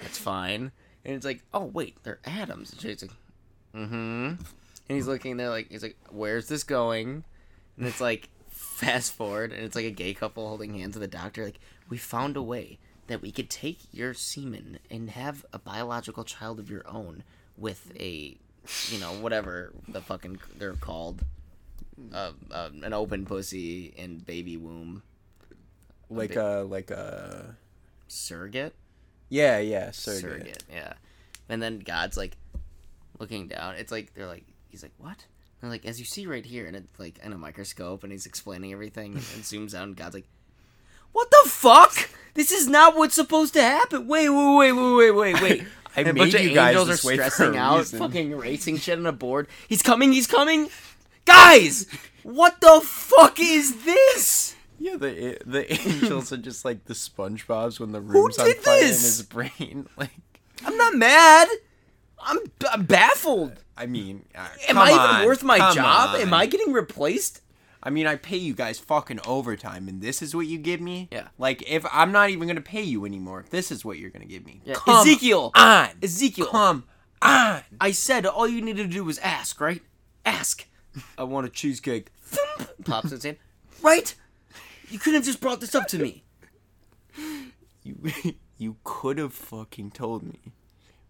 [0.00, 0.72] that's fine,
[1.04, 2.72] and it's like oh wait, they're atoms.
[2.72, 3.12] And Shade's like
[3.74, 4.38] mm-hmm, and
[4.88, 7.24] he's looking there like he's like where's this going,
[7.76, 11.16] and it's like fast forward, and it's like a gay couple holding hands with the
[11.16, 15.58] doctor like we found a way that we could take your semen and have a
[15.58, 17.22] biological child of your own
[17.56, 18.36] with a
[18.88, 21.22] you know whatever the fucking they're called
[22.12, 25.02] uh, uh, an open pussy and baby womb
[26.16, 27.56] like bit- a like a
[28.08, 28.74] surrogate
[29.28, 30.62] yeah yeah surrogate.
[30.72, 30.92] yeah
[31.48, 32.36] and then god's like
[33.18, 35.24] looking down it's like they're like he's like what
[35.60, 38.26] they're like as you see right here and it's like in a microscope and he's
[38.26, 40.28] explaining everything and, and zooms out and god's like
[41.12, 45.10] what the fuck this is not what's supposed to happen wait wait wait wait wait
[45.12, 45.62] wait wait
[45.96, 47.98] I And a made bunch of you guys angels are stressing out, reason.
[48.00, 49.46] fucking racing shit on a board.
[49.68, 50.68] He's coming, he's coming.
[51.24, 51.86] Guys,
[52.24, 54.56] what the fuck is this?
[54.84, 58.86] Yeah, the the angels are just like the SpongeBob's when the room's on fire in
[58.88, 59.88] his brain.
[59.96, 60.10] Like,
[60.64, 61.48] I'm not mad.
[62.20, 62.38] I'm,
[62.70, 63.62] I'm baffled.
[63.78, 66.14] I mean, uh, Am I even on, worth my job?
[66.14, 66.20] on.
[66.20, 67.40] Am I getting replaced?
[67.82, 71.08] I mean, I pay you guys fucking overtime, and this is what you give me.
[71.10, 71.28] Yeah.
[71.38, 74.24] Like, if I'm not even gonna pay you anymore, if this is what you're gonna
[74.26, 74.74] give me, Yeah.
[74.74, 75.50] come Ezekiel.
[75.54, 76.46] on, Ezekiel.
[76.48, 76.84] come
[77.22, 77.62] on.
[77.80, 79.80] I said all you needed to do was ask, right?
[80.26, 80.66] Ask.
[81.18, 82.10] I want a cheesecake.
[82.22, 82.84] Thump.
[82.84, 83.38] Pops his hand.
[83.82, 84.14] Right?
[84.90, 86.24] You couldn't have just brought this up to me.
[87.86, 87.96] You
[88.56, 90.40] you could have fucking told me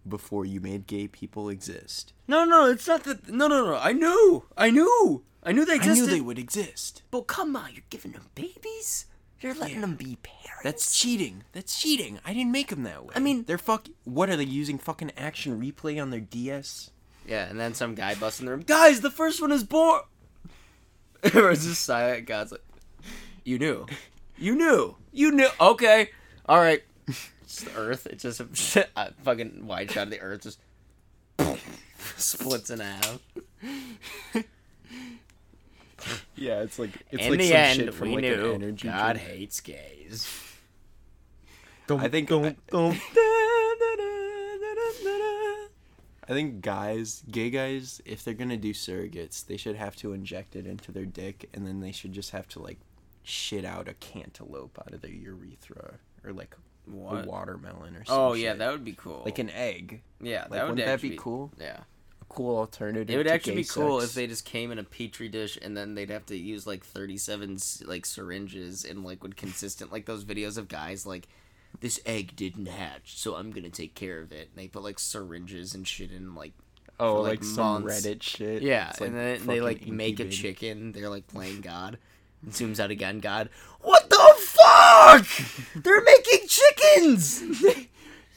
[0.09, 2.13] before you made gay people exist.
[2.27, 3.29] No, no, it's not that.
[3.29, 3.77] No, no, no.
[3.77, 4.45] I knew.
[4.57, 5.23] I knew.
[5.45, 6.03] I knew they existed.
[6.03, 7.03] I knew they would exist.
[7.13, 9.07] But come on, you're giving them babies?
[9.41, 10.63] You're letting them be parents?
[10.65, 11.45] That's cheating.
[11.53, 12.19] That's cheating.
[12.25, 13.13] I didn't make them that way.
[13.15, 13.87] I mean- they're fuck.
[14.03, 14.79] What are they using?
[14.79, 16.91] Fucking action replay on their DS?
[17.25, 18.63] Yeah, and then some guy busts in the room.
[18.67, 20.01] Guys, the first one is born.
[21.23, 22.27] Everyone's just silent.
[22.27, 22.65] God's like,
[23.45, 23.87] you knew,
[24.37, 25.49] you knew, you knew.
[25.61, 26.11] Okay,
[26.47, 26.83] all right.
[27.43, 28.07] It's the Earth.
[28.07, 28.41] It's just
[28.77, 30.43] a, a fucking wide shot of the Earth.
[30.43, 30.59] Just
[32.17, 33.21] splits in half.
[36.35, 38.63] Yeah, it's like it's in like the some end, shit from we like knew an
[38.63, 39.29] energy God drink.
[39.29, 40.29] hates gays.
[41.89, 42.31] I think
[46.27, 50.57] I think guys, gay guys, if they're gonna do surrogates, they should have to inject
[50.57, 52.79] it into their dick, and then they should just have to like
[53.25, 55.95] shit out a cantaloupe out of their urethra,
[56.25, 56.55] or like
[56.87, 57.25] What?
[57.25, 58.15] a watermelon or something.
[58.15, 59.23] Oh yeah, that would be cool.
[59.25, 60.03] like an egg.
[60.21, 61.51] yeah, Like, that would wouldn't that be cool?
[61.59, 61.81] Yeah.
[62.21, 63.13] A cool alternative.
[63.13, 65.77] It would to actually be cool if they just came in a petri dish and
[65.77, 70.25] then they'd have to use like 37 like syringes and like would consistent like those
[70.25, 71.27] videos of guys like
[71.81, 74.99] this egg didn't hatch so I'm gonna take care of it and they put like
[74.99, 76.53] syringes and shit in like
[77.01, 77.85] oh for, like, like, some.
[77.85, 78.63] Reddit shit.
[78.63, 81.99] yeah It's, and then they like make a chicken they're like playing God
[82.45, 83.49] and zooms out again God
[83.81, 85.27] what the fuck
[85.83, 87.43] they're making chickens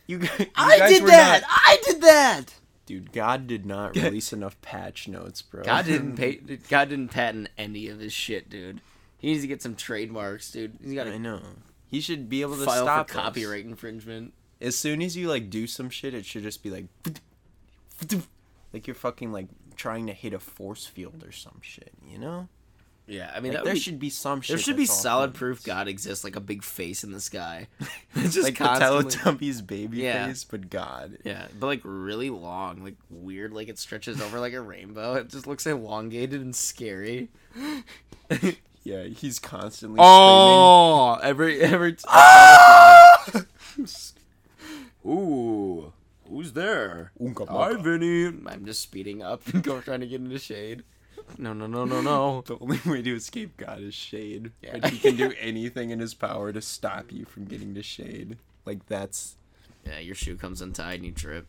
[0.08, 2.53] You, you I did that not- I did that
[2.86, 3.12] dude.
[3.12, 5.62] God did not release enough patch notes, bro.
[5.64, 6.36] God didn't pay.
[6.70, 8.80] God didn't patent any of his shit, dude.
[9.18, 10.78] He needs to get some trademarks, dude.
[10.82, 11.41] He's got I know.
[11.88, 13.14] He should be able to file for stop us.
[13.14, 14.32] copyright infringement.
[14.62, 16.86] As soon as you like do some shit, it should just be like,
[18.74, 21.91] like you're fucking like trying to hit a force field or some shit.
[22.08, 22.47] You know?
[23.08, 24.55] Yeah, I mean, Like, there be, should be some shit.
[24.55, 27.68] there should be solid proof God exists, like a big face in the sky.
[28.16, 30.28] It's just like Teletubbies baby Yeah.
[30.28, 31.18] face, but God.
[31.24, 35.14] Yeah, but like really long, like weird, like it stretches over like a rainbow.
[35.14, 37.30] It just looks elongated and scary.
[38.84, 41.18] Yeah, he's constantly oh!
[41.18, 41.26] screaming.
[41.26, 41.97] Oh, every every.
[45.05, 45.91] Ooh,
[46.30, 47.12] Who's there?
[47.22, 47.74] Oonka Hi.
[47.82, 48.26] Vinny.
[48.26, 50.84] I'm just speeding up and go trying to get into shade.
[51.38, 52.41] No, no, no, no, no.
[52.45, 54.51] The only way to escape God is shade.
[54.61, 54.78] Yeah.
[54.80, 58.38] But he can do anything in his power to stop you from getting to shade.
[58.65, 59.36] Like that's
[59.86, 61.45] Yeah, your shoe comes untied and you trip.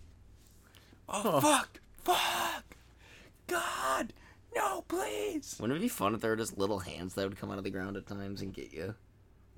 [1.09, 1.81] Oh fuck!
[2.05, 2.77] Fuck!
[3.47, 4.13] God!
[4.55, 5.57] No, please!
[5.61, 7.65] Wouldn't it be fun if there were just little hands that would come out of
[7.65, 8.95] the ground at times and get you?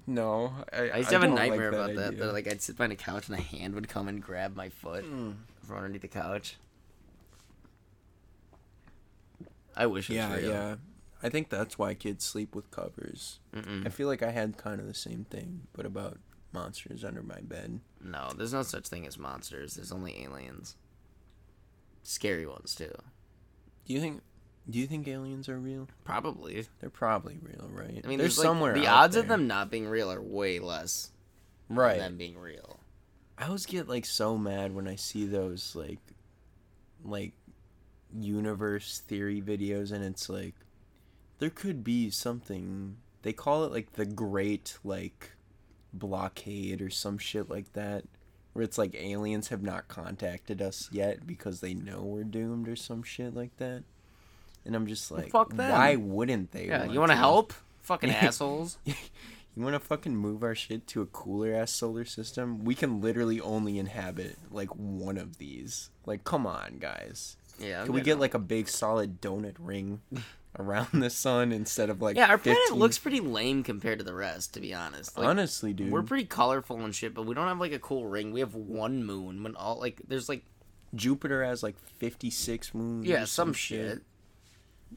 [0.06, 2.08] No, I, I used to have a don't like nightmare about that.
[2.14, 2.24] idea.
[2.26, 4.68] That like I'd sit behind a couch and a hand would come and grab my
[4.68, 5.32] foot Hmm.
[5.66, 6.56] from underneath the couch.
[9.80, 10.50] I wish yeah, real.
[10.50, 10.74] yeah.
[11.22, 13.40] I think that's why kids sleep with covers.
[13.54, 13.86] Mm-mm.
[13.86, 16.18] I feel like I had kind of the same thing, but about
[16.52, 17.80] monsters under my bed.
[18.02, 19.74] No, there's no such thing as monsters.
[19.74, 20.76] There's only aliens.
[22.02, 22.92] Scary ones too.
[23.86, 24.20] Do you think?
[24.68, 25.88] Do you think aliens are real?
[26.04, 26.66] Probably.
[26.80, 27.88] They're probably real, right?
[27.88, 28.74] I mean, they're there's like, somewhere.
[28.74, 31.10] The odds of them not being real are way less
[31.70, 31.96] right?
[31.96, 32.80] than them being real.
[33.38, 36.00] I always get like so mad when I see those like
[37.04, 37.32] like
[38.18, 40.54] universe theory videos and it's like
[41.38, 45.32] there could be something they call it like the great like
[45.92, 48.04] blockade or some shit like that
[48.52, 52.76] where it's like aliens have not contacted us yet because they know we're doomed or
[52.76, 53.84] some shit like that.
[54.64, 55.70] And I'm just like fuck them.
[55.70, 56.66] why wouldn't they?
[56.66, 57.54] Yeah, you want to help?
[57.82, 58.78] Fucking assholes.
[59.56, 62.64] You want to fucking move our shit to a cooler ass solar system?
[62.64, 65.90] We can literally only inhabit like one of these.
[66.06, 67.36] Like, come on, guys.
[67.60, 67.84] Yeah.
[67.84, 70.00] Can we get like a big solid donut ring
[70.58, 74.14] around the sun instead of like Yeah, our planet looks pretty lame compared to the
[74.14, 75.16] rest, to be honest.
[75.16, 75.92] Like, Honestly, dude.
[75.92, 78.32] we're pretty colorful and shit, but we don't have like a cool ring.
[78.32, 79.42] We have one moon.
[79.42, 80.44] When all like, there's like,
[80.94, 83.06] Jupiter has like 56 moons.
[83.06, 84.02] yeah, some shit.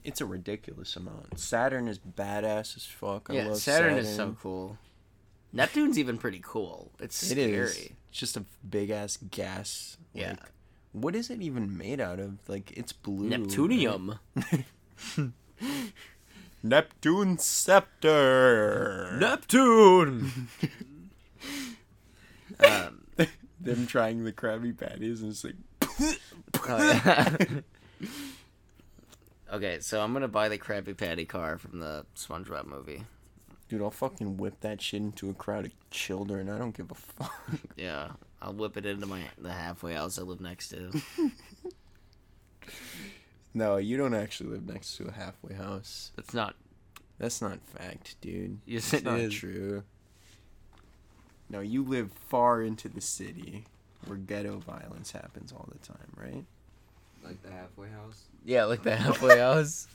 [0.03, 1.39] It's a ridiculous amount.
[1.39, 3.27] Saturn is badass as fuck.
[3.29, 4.77] I yeah, love Saturn, is so cool.
[5.51, 6.91] Neptune's even pretty cool.
[6.99, 7.51] It's scary.
[7.51, 7.77] is.
[8.09, 9.97] It's just a big ass gas.
[10.13, 10.35] Yeah.
[10.93, 12.37] What is it even made out of?
[12.47, 13.29] Like, it's blue.
[13.29, 13.39] right?
[13.41, 14.19] Neptunium.
[16.63, 19.17] Neptune scepter.
[19.19, 20.47] Neptune.
[22.65, 23.01] um,
[23.59, 25.55] Them trying the Krabby Patties and it's like,
[26.69, 27.37] oh,
[29.53, 33.03] okay, so I'm gonna buy the Krabby Patty car from the SpongeBob movie.
[33.67, 36.49] dude, I'll fucking whip that shit into a crowd of children.
[36.49, 37.33] I don't give a fuck.
[37.77, 38.11] Yeah,
[38.43, 40.91] I'll whip it into my the halfway house I live next to.
[43.53, 46.11] no, you don't actually live next to a halfway house.
[46.17, 46.55] That's not.
[47.19, 48.59] That's not fact, dude.
[48.65, 49.33] Yes, It's it not is.
[49.33, 49.83] true.
[51.49, 53.65] No, you live far into the city
[54.05, 56.43] where ghetto violence happens all the time, right?
[57.23, 58.23] Like the halfway house.
[58.43, 59.87] Yeah, like the halfway house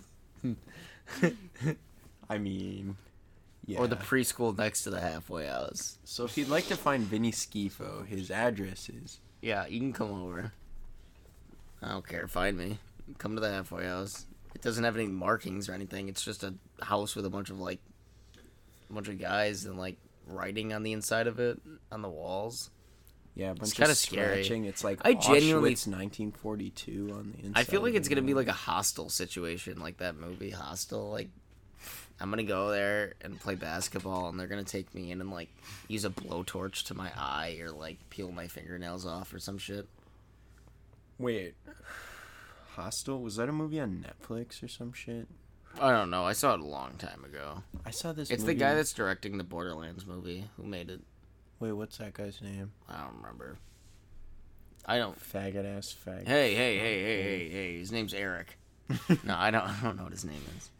[2.30, 2.96] I mean,
[3.68, 3.78] yeah.
[3.78, 5.98] or the preschool next to the halfway house.
[6.04, 10.10] so if you'd like to find Vinny Schifo, his address is Yeah, you can come
[10.22, 10.52] over.
[11.82, 12.26] I don't care.
[12.26, 12.78] Find me.
[13.18, 14.26] Come to the halfway house.
[14.54, 16.08] It doesn't have any markings or anything.
[16.08, 17.78] It's just a house with a bunch of like,
[18.90, 19.96] a bunch of guys and like
[20.26, 21.60] writing on the inside of it
[21.92, 22.70] on the walls.
[23.36, 24.42] yeah, a bunch kinda of scary.
[24.42, 24.64] scratching.
[24.64, 27.60] It's like I genuinely- Auschwitz 1942 on the inside.
[27.60, 31.10] I feel like it's gonna be like a hostile situation, like that movie Hostel.
[31.10, 31.28] Like,
[32.20, 35.48] I'm gonna go there and play basketball, and they're gonna take me in and like
[35.86, 39.86] use a blowtorch to my eye or like peel my fingernails off or some shit.
[41.18, 41.54] Wait.
[42.70, 43.20] Hostel?
[43.20, 45.26] Was that a movie on Netflix or some shit?
[45.80, 46.24] I don't know.
[46.24, 47.62] I saw it a long time ago.
[47.84, 51.00] I saw this It's the guy that's directing the Borderlands movie who made it.
[51.60, 52.72] Wait, what's that guy's name?
[52.88, 53.58] I don't remember.
[54.86, 55.18] I don't.
[55.20, 56.26] Faggot ass fag.
[56.26, 57.78] Hey, hey, hey, hey, hey, hey!
[57.78, 58.58] His name's Eric.
[59.24, 59.64] no, I don't.
[59.64, 60.70] I don't know what his name is.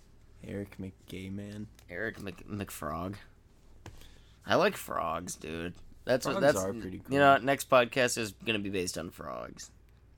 [0.46, 1.66] Eric McGayman.
[1.90, 3.14] Eric Mc, McFrog.
[4.46, 5.74] I like frogs, dude.
[6.04, 6.40] That's what.
[6.40, 9.70] That's are pretty You know, next podcast is gonna be based on frogs.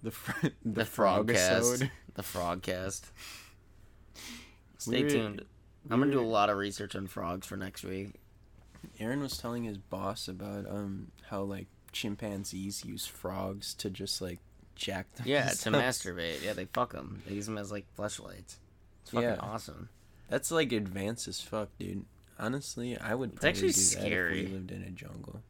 [0.02, 1.50] The fr- the, The, frog frogcast.
[1.56, 1.90] episode.
[2.14, 3.02] The frogcast.
[4.78, 5.40] Stay We were- tuned.
[5.84, 8.14] we I'm gonna do a lot of research on frogs for next week.
[8.98, 14.38] Aaron was telling his boss about um how like chimpanzees use frogs to just like
[14.74, 15.26] jack them.
[15.28, 16.42] Yeah, to masturbate.
[16.42, 17.22] Yeah, they fuck them.
[17.26, 18.56] They use them as like fleshlights.
[19.02, 19.36] It's fucking Yeah.
[19.40, 19.88] awesome.
[20.30, 22.06] That's like advanced as fuck, dude.
[22.38, 24.40] Honestly, I would It's probably actually do that scary.
[24.44, 25.42] if we lived in a jungle.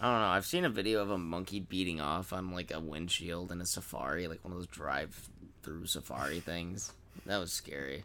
[0.00, 0.28] I don't know.
[0.28, 3.66] I've seen a video of a monkey beating off on like a windshield in a
[3.66, 6.92] safari, like one of those drive-through safari things.
[7.26, 8.04] That was scary.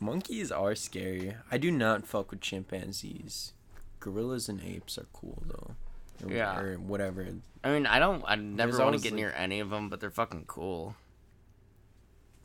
[0.00, 1.36] Monkeys are scary.
[1.50, 3.52] I do not fuck with chimpanzees.
[4.00, 5.74] Gorillas and apes are cool though.
[6.26, 6.58] Or, Yeah.
[6.58, 7.26] Or whatever.
[7.62, 8.24] I mean, I don't.
[8.26, 10.96] I never want to get like- near any of them, but they're fucking cool.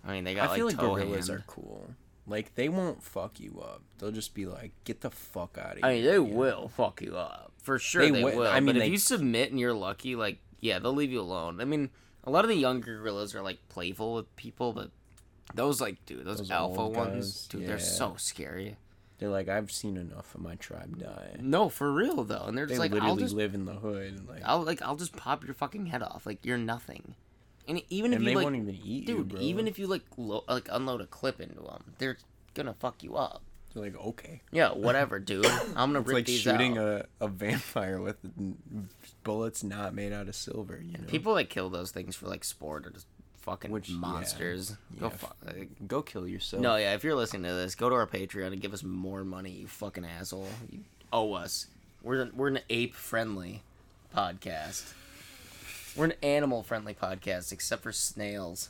[0.05, 1.39] I mean, they got I feel like like toe gorillas hand.
[1.39, 1.89] are cool.
[2.27, 3.81] Like they won't fuck you up.
[3.99, 6.23] They'll just be like, "Get the fuck out of here." I mean, they know?
[6.23, 8.01] will fuck you up for sure.
[8.01, 8.47] They They, wi- will.
[8.47, 11.21] I mean, but they- if you submit and you're lucky, like yeah, they'll leave you
[11.21, 11.61] alone.
[11.61, 11.91] I mean,
[12.23, 14.89] a lot of the younger gorillas are like playful with people, but
[15.53, 18.77] those like, dude, those, Those alpha ones, dude, they're so scary.
[19.17, 21.37] They're like, I've seen enough of my tribe die.
[21.39, 23.73] No, for real though, and they're They just like, literally I'll just, live in the
[23.75, 24.27] hood.
[24.27, 26.25] Like, I'll like, I'll just pop your fucking head off.
[26.25, 27.15] Like you're nothing.
[27.67, 29.39] And even if and you they like, won't even eat you, dude, bro.
[29.41, 32.17] even if you like, lo- like unload a clip into them, they're
[32.53, 33.41] gonna fuck you up.
[33.73, 34.41] They're like, okay.
[34.51, 35.45] Yeah, whatever, dude.
[35.75, 37.07] I'm gonna It's rip like these shooting out.
[37.19, 38.17] a, a vampire with
[39.23, 41.07] bullets not made out of silver, you know?
[41.07, 43.07] People that kill those things for like sport are just
[43.41, 43.97] fucking Which- yeah.
[43.97, 44.77] monsters.
[44.99, 46.61] Go Yeah, fu- like, Go kill yourself.
[46.61, 49.23] No, yeah, if you're listening to this, go to our Patreon and give us more
[49.23, 50.47] money, you fucking asshole.
[50.71, 50.79] You
[51.11, 51.67] owe us.
[52.03, 53.63] We're we're an ape friendly
[54.15, 54.93] podcast.
[55.95, 58.69] We're an animal friendly podcast, except for snails.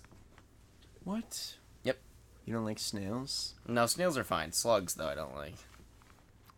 [1.04, 1.56] What?
[1.84, 1.98] Yep.
[2.46, 3.56] You don't like snails?
[3.68, 4.52] No, snails are fine.
[4.52, 5.56] Slugs, though, I don't like.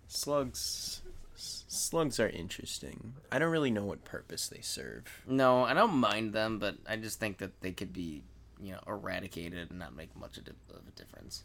[0.07, 1.01] Slugs.
[1.36, 3.13] s- Slugs are interesting.
[3.32, 5.03] I don't really know what purpose they serve.
[5.28, 8.24] No, I don't mind them, but I just think that they could be,
[8.61, 11.43] you know, eradicated and not make much of a difference.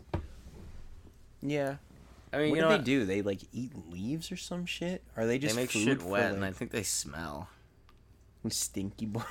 [1.40, 1.76] Yeah.
[2.32, 3.04] I mean, What you do know, they do?
[3.04, 5.02] They like eat leaves or some shit?
[5.16, 7.48] Are they just They make food shit for, wet, and I think they smell.
[8.51, 9.24] Stinky boys?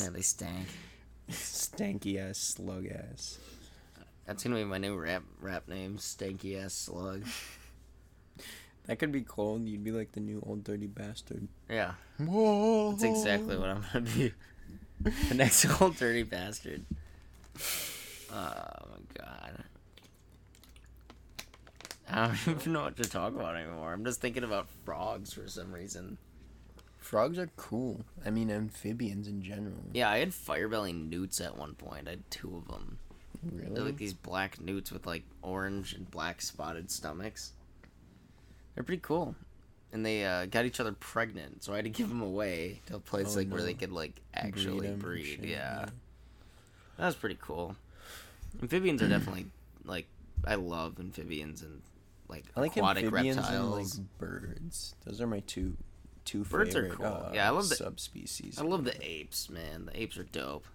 [0.00, 0.66] Yeah, they stank.
[1.30, 3.38] Stanky ass slug ass.
[4.26, 7.24] That's gonna be my new rap rap name, Stanky Ass Slug.
[8.86, 9.60] That could be cool.
[9.60, 11.46] You'd be like the new old dirty bastard.
[11.68, 12.92] Yeah, Whoa.
[12.92, 14.32] that's exactly what I'm gonna be.
[15.28, 16.86] The next old dirty bastard.
[18.32, 19.64] Oh my god.
[22.10, 23.92] I don't even know what to talk about anymore.
[23.92, 26.16] I'm just thinking about frogs for some reason.
[27.08, 28.04] Frogs are cool.
[28.26, 29.82] I mean, amphibians in general.
[29.94, 32.06] Yeah, I had firebelly newts at one point.
[32.06, 32.98] I had two of them.
[33.42, 33.80] They're Really?
[33.80, 37.52] like these black newts with like orange and black spotted stomachs.
[38.74, 39.34] They're pretty cool.
[39.90, 42.96] And they uh, got each other pregnant, so I had to give them away to
[42.96, 45.24] a place Oh, like where they could like actually and breed.
[45.24, 45.86] shit, yeah.
[46.98, 47.74] that was pretty cool.
[48.60, 49.46] Amphibians are definitely
[49.86, 50.04] like
[50.46, 51.80] I love amphibians and
[52.28, 53.96] like I like aquatic amphibians reptiles.
[53.96, 54.94] and like birds.
[55.06, 55.74] Those are my two
[56.28, 57.06] two Birds are cool.
[57.06, 58.58] uh, Yeah, I love the- subspecies.
[58.58, 59.86] I love the apes, man.
[59.86, 60.66] The apes are dope.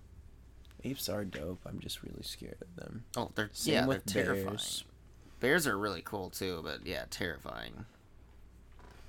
[0.83, 1.59] apes are dope.
[1.65, 3.05] I'm just really scared of them.
[3.15, 4.47] Oh, they're Same yeah, with they're terrifying.
[4.47, 4.83] bears.
[5.39, 7.85] Bears are really cool too, but yeah, terrifying.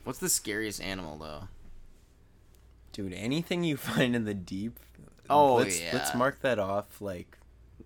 [0.04, 1.48] What's the scariest animal though?
[2.92, 4.78] Dude, anything you find in the deep.
[5.30, 7.00] Oh, let's, Let's mark that off.
[7.00, 7.38] Like,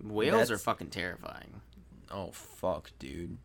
[0.02, 1.60] Whales are fucking terrifying.
[2.10, 3.38] oh fuck, dude.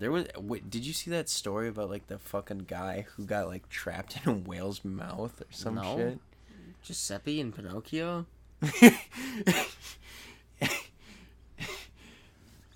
[0.00, 0.26] There was.
[0.38, 4.18] Wait, did you see that story about like the fucking guy who got like trapped
[4.24, 5.96] in a whale's mouth or some No.
[5.96, 6.18] shit?
[6.82, 8.24] Giuseppe and Pinocchio.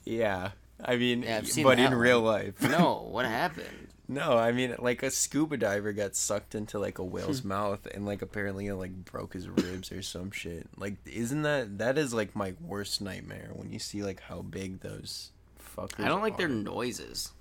[0.04, 0.50] yeah,
[0.84, 1.94] I mean, Yeah, but in one.
[1.94, 2.60] real life.
[2.62, 3.88] No, what happened?
[4.06, 7.48] No, I mean like a scuba diver got sucked into like a whale's hmm.
[7.48, 10.68] mouth and like apparently it like broke his ribs or some shit.
[10.76, 14.80] Like isn't that that is like my worst nightmare when you see like how big
[14.80, 15.30] those
[15.76, 16.50] fuckers I don't like their are.
[16.50, 17.32] noises.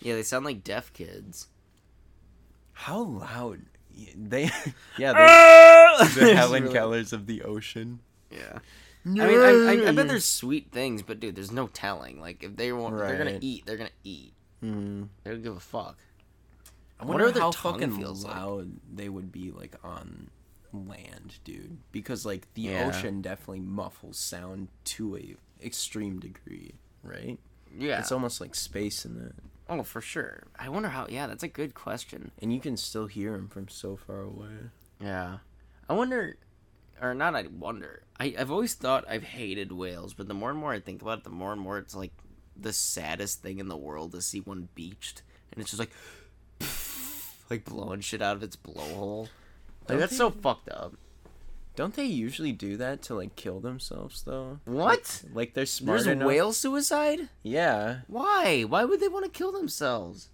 [0.00, 1.46] Yeah, they sound like deaf kids.
[2.72, 3.60] How loud
[4.16, 4.50] they
[4.98, 8.00] yeah, they're the Helen Really- Kellers of the ocean.
[8.30, 8.58] Yeah.
[9.04, 12.20] I mean, I, I, I bet there's sweet things, but dude, there's no telling.
[12.20, 13.66] Like, if they want, they're gonna eat.
[13.66, 14.32] They're gonna eat.
[14.62, 15.08] Mm.
[15.24, 15.98] They don't give a fuck.
[17.02, 18.34] I wonder wonder what their how fucking feels like.
[18.34, 20.30] loud they would be like on
[20.72, 21.78] land, dude.
[21.92, 22.86] Because like the Yeah.
[22.88, 27.38] ocean definitely muffles sound to a extreme degree, right?
[27.76, 27.98] Yeah.
[27.98, 29.32] It's almost like space in that,
[29.68, 30.44] oh, for sure.
[30.58, 31.06] I wonder how.
[31.08, 32.30] Yeah, that's a good question.
[32.40, 34.70] and you can still hear them from so far away.
[35.00, 35.38] Yeah.
[35.88, 36.36] I wonder,
[37.00, 38.02] or not, I wonder.
[38.20, 41.18] I, I've always thought I've hated whales, but the more and more I think about
[41.18, 42.12] it, the more and more it's like
[42.56, 45.22] the saddest thing in the world to see one beached.
[45.52, 45.90] And it's just like,
[47.52, 49.28] like blowing shit out of its blowhole.
[49.88, 50.94] Like, that's so fucked up.
[51.74, 54.58] Don't they usually do that to like kill themselves though?
[54.64, 55.22] What?
[55.32, 56.26] Like they're smart There's enough.
[56.28, 57.28] whale suicide?
[57.42, 58.62] Yeah, Why?
[58.62, 60.28] Why would they want to kill themselves?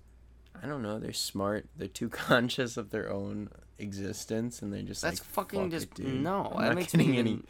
[0.60, 0.98] I don't know.
[0.98, 1.66] They're smart.
[1.76, 5.98] They're too conscious of their own existence, and they're just That's like, fucking "Fuck just
[6.00, 6.52] it, no.
[6.56, 7.40] I'm that makes me any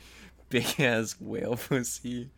[0.48, 2.30] big ass whale pussy,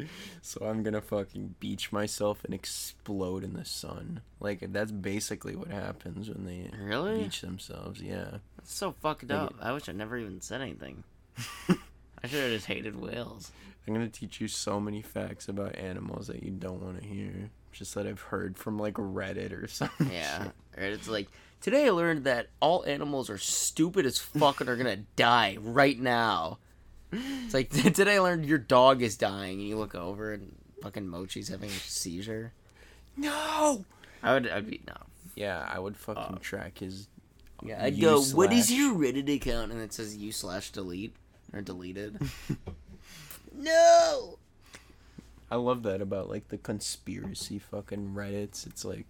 [0.43, 4.21] so I'm gonna fucking beach myself and explode in the sun.
[4.41, 7.23] Like that's basically what happens when they Really?
[7.25, 8.01] beach themselves.
[8.01, 8.39] Yeah.
[8.57, 9.55] That's so fucked up.
[9.61, 11.05] I wish I never even said anything.
[11.69, 13.51] I should have just hated whales.
[13.87, 17.51] I'm gonna teach you so many facts about animals that you don't want to hear.
[17.73, 20.11] Just that I've heard from like Reddit or something.
[20.13, 20.49] Yeah.
[20.77, 20.93] Right?
[20.93, 21.29] It's like
[21.61, 25.99] today I learned that all animals are stupid as fuck and are gonna die right
[25.99, 26.59] now.
[27.13, 31.07] It's like today I learned your dog is dying and you look over and fucking
[31.07, 32.53] Mochi's having a seizure.
[33.17, 33.85] No.
[34.23, 34.49] I would.
[34.49, 34.95] I'd be no.
[35.35, 37.09] Yeah, I would fucking uh, track his.
[37.63, 38.21] Yeah, I'd go.
[38.23, 39.73] What is slash- your Reddit account?
[39.73, 41.15] And it says you slash delete
[41.53, 42.21] or deleted.
[43.55, 44.39] no.
[45.51, 48.67] I love that about like the conspiracy fucking Reddits.
[48.67, 49.07] It's like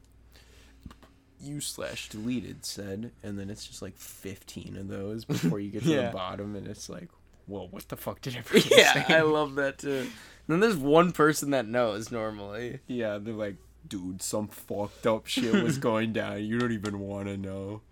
[1.41, 5.83] you slash deleted said, and then it's just like fifteen of those before you get
[5.83, 6.07] to Yeah.
[6.09, 7.09] the bottom, and it's like,
[7.51, 9.15] well, what the fuck did everyone Yeah, say?
[9.15, 10.07] I love that too.
[10.47, 12.81] then there's one person that knows normally.
[12.87, 16.45] Yeah, they're like, dude, some fucked up shit was going down.
[16.45, 17.83] You don't even want to know.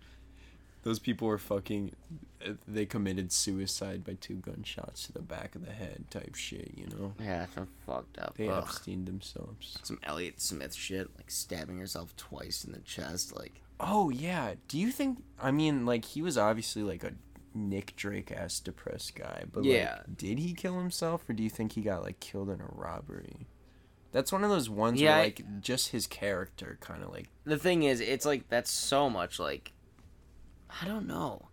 [0.83, 1.91] Those people were fucking.
[2.41, 6.71] Eh, they committed suicide by two gunshots to the back of the head, type shit.
[6.77, 8.37] You know, Yeah, some fucked up.
[8.37, 8.63] they Ugh.
[8.63, 9.77] Epstein themselves.
[9.83, 13.35] Some Elliott Smith shit, like stabbing herself twice in the chest.
[13.35, 14.53] Like, Oh yeah.
[14.69, 15.21] Do you think?
[15.41, 17.11] I mean, like he was obviously like a
[17.53, 20.01] Nick Drake ass depressed guy, but Yeah.
[20.07, 22.67] like, did he kill himself, or do you think he got like killed in a
[22.71, 23.47] robbery?
[24.11, 27.57] That's one of those ones Yeah, where like just his character kind of like the
[27.59, 29.71] thing is, it's like that's so much like,
[30.81, 31.47] I don't know.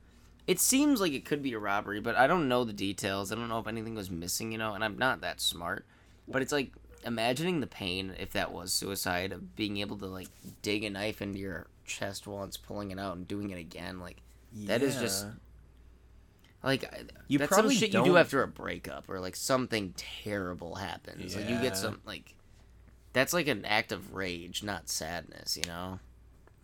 [0.46, 3.32] It seems like it could be a robbery, but I don't know the details.
[3.32, 4.74] I don't know if anything was missing, you know.
[4.74, 5.84] And I'm not that smart,
[6.28, 6.72] but it's like
[7.04, 10.28] imagining the pain if that was suicide of being able to like
[10.62, 13.98] dig a knife into your chest once, pulling it out, and doing it again.
[14.00, 14.22] Like
[14.52, 15.32] That is just- Yeah.
[16.66, 16.84] Like
[17.28, 21.36] You that's some probably shit you do after a breakup or like something terrible happens.
[21.36, 22.34] Like you get some like
[23.12, 25.56] that's like an act of rage, not sadness.
[25.56, 26.00] You know.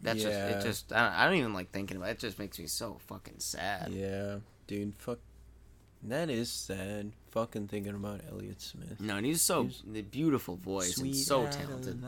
[0.02, 0.62] That's just it.
[0.62, 2.12] Just I don't, I don't even like thinking about it.
[2.12, 3.92] It just makes me so fucking sad.
[3.92, 5.20] Yeah, dude, fuck.
[6.02, 7.12] That is sad.
[7.30, 9.00] Fucking thinking about Elliott Smith.
[9.00, 12.02] No, and he's so He's- the beautiful voice and so talented.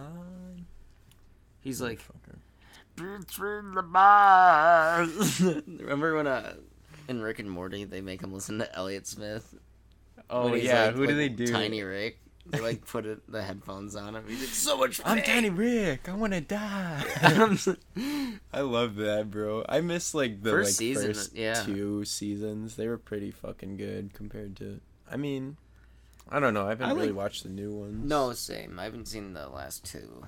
[1.60, 2.00] He's like
[2.96, 5.40] Between the bars.
[5.40, 6.54] remember when uh
[7.08, 9.54] in Rick and Morty they make him listen to Elliott Smith.
[10.30, 11.46] Oh yeah, like- who do they do?
[11.46, 12.18] Tiny Rick.
[12.46, 14.24] They like put it, the headphones on him.
[14.28, 15.00] He's like so much.
[15.02, 15.22] I'm.
[15.22, 16.10] Tiny Rick.
[16.10, 17.02] I want to die.
[18.52, 19.64] I love that, bro.
[19.66, 21.54] I miss like the First like, season, first yeah.
[21.62, 22.76] two seasons.
[22.76, 24.80] They were pretty fucking good compared to.
[25.10, 25.56] I mean,
[26.28, 26.66] I don't know.
[26.66, 28.06] I haven't I really like- watched the new ones.
[28.06, 28.78] No, same.
[28.78, 30.26] I haven't seen the last two.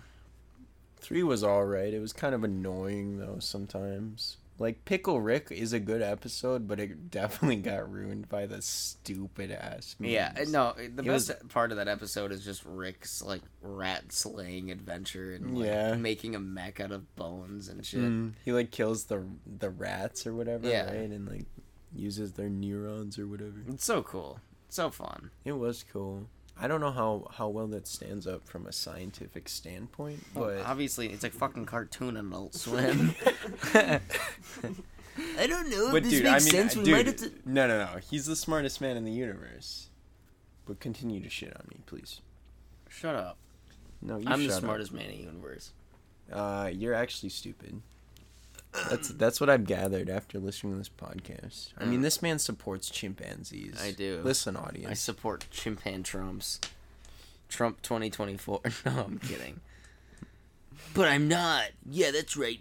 [0.96, 1.92] three was all right.
[1.92, 4.38] It was kind of annoying though sometimes.
[4.58, 9.50] Like Pickle Rick is a good episode, but it definitely got ruined by the stupid
[9.50, 9.96] ass.
[10.00, 10.72] Yeah, no.
[10.76, 15.34] The It was- best part of that episode is just Rick's like rat slaying adventure
[15.34, 15.94] and like, Yeah.
[15.96, 18.00] making a mech out of bones and shit.
[18.00, 20.86] Mm, he like kills the the rats or whatever, Yeah.
[20.86, 21.10] right?
[21.10, 21.44] And like
[21.94, 23.62] uses their neurons or whatever.
[23.68, 25.30] It's so cool, so fun.
[25.44, 26.28] It was cool.
[26.58, 31.08] I don't know how how well that stands up from a scientific standpoint, but Obviously,
[31.12, 33.14] it's like fucking cartoon on Adult Swim.
[33.74, 35.92] I don't know.
[35.92, 36.76] but this dude, makes I mean, sense.
[36.76, 37.32] We dude, might have to.
[37.44, 37.98] no, no, no.
[38.10, 39.88] He's the smartest man in the universe.
[40.66, 42.20] But continue to shit on me, please.
[42.88, 43.36] Shut up.
[44.02, 44.60] No, you I'm the shut up.
[44.62, 45.72] smartest man in the universe.
[46.32, 47.80] Uh, you're actually stupid.
[48.90, 51.68] That's that's what I've gathered after listening to this podcast.
[51.78, 53.80] I mean, this man supports chimpanzees.
[53.82, 54.20] I do.
[54.22, 54.90] Listen, audience.
[54.90, 56.60] I support chimpan Trumps.
[57.48, 58.60] Trump 2024.
[58.86, 59.60] No, I'm kidding.
[60.94, 61.64] But I'm not.
[61.88, 62.60] Yeah, that's right.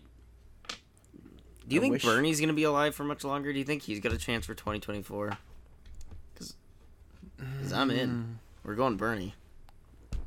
[1.68, 3.52] Do you I think wish- Bernie's gonna be alive for much longer?
[3.52, 5.38] Do you think he's got a chance for 2024?
[6.36, 7.98] Because I'm Mm.
[7.98, 8.40] in.
[8.64, 9.36] We're going Bernie.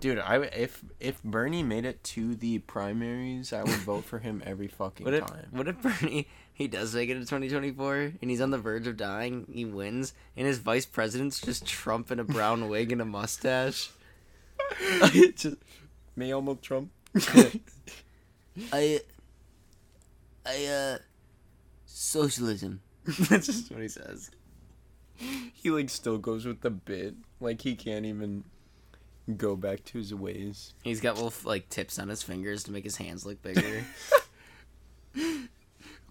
[0.01, 4.20] Dude, I w- if if Bernie made it to the primaries, I would vote for
[4.20, 5.49] him every fucking What if time.
[5.51, 8.96] what if Bernie he does make it to 2024 and he's on the verge of
[8.96, 9.46] dying?
[9.53, 13.90] He wins and his vice president's just Trump in a brown wig and a mustache.
[15.36, 15.57] Just,
[16.14, 16.90] May almost Trump.
[18.72, 19.01] I,
[20.44, 20.99] I, uh,
[21.86, 22.80] socialism.
[23.05, 24.30] That's just what he says.
[25.16, 27.14] he like still goes with the bit.
[27.40, 28.44] Like he can't even
[29.36, 30.72] go back to his ways.
[30.82, 33.84] He's got little like tips on his fingers to make his hands look bigger.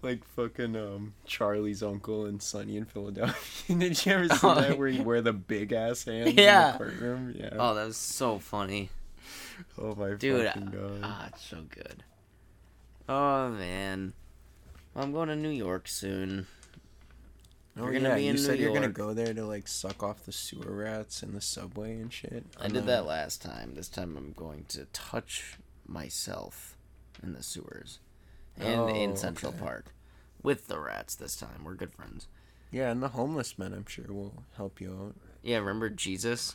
[0.00, 3.74] Like fucking um Charlie's uncle and Sunny in Philadelphia.
[3.78, 6.66] Did you ever see Oh, that where you wear the big ass hands Yeah.
[6.66, 7.34] in the courtroom?
[7.36, 7.48] Yeah.
[7.58, 8.90] oh, that was so funny,
[9.76, 10.46] Oh my dude.
[10.46, 11.00] fucking god.
[11.02, 12.04] Ah, it's so good.
[13.08, 14.12] Oh man,
[14.94, 16.46] well, I'm going to New York soon.
[17.78, 19.68] Oh we're gonna yeah, be you in said New you're gonna go there to like
[19.68, 22.44] suck off the sewer rats in the subway and shit.
[22.60, 23.74] I I'm did not- that last time.
[23.74, 25.56] This time I'm going to touch
[25.86, 26.76] myself
[27.22, 27.98] in the sewers
[28.58, 29.60] and oh, in Oh, Central okay.
[29.60, 29.86] Park
[30.42, 31.14] with the rats.
[31.14, 32.28] This time we're good friends.
[32.70, 35.14] Yeah, and the homeless men I'm sure will help you out.
[35.42, 36.54] Yeah, remember Jesus?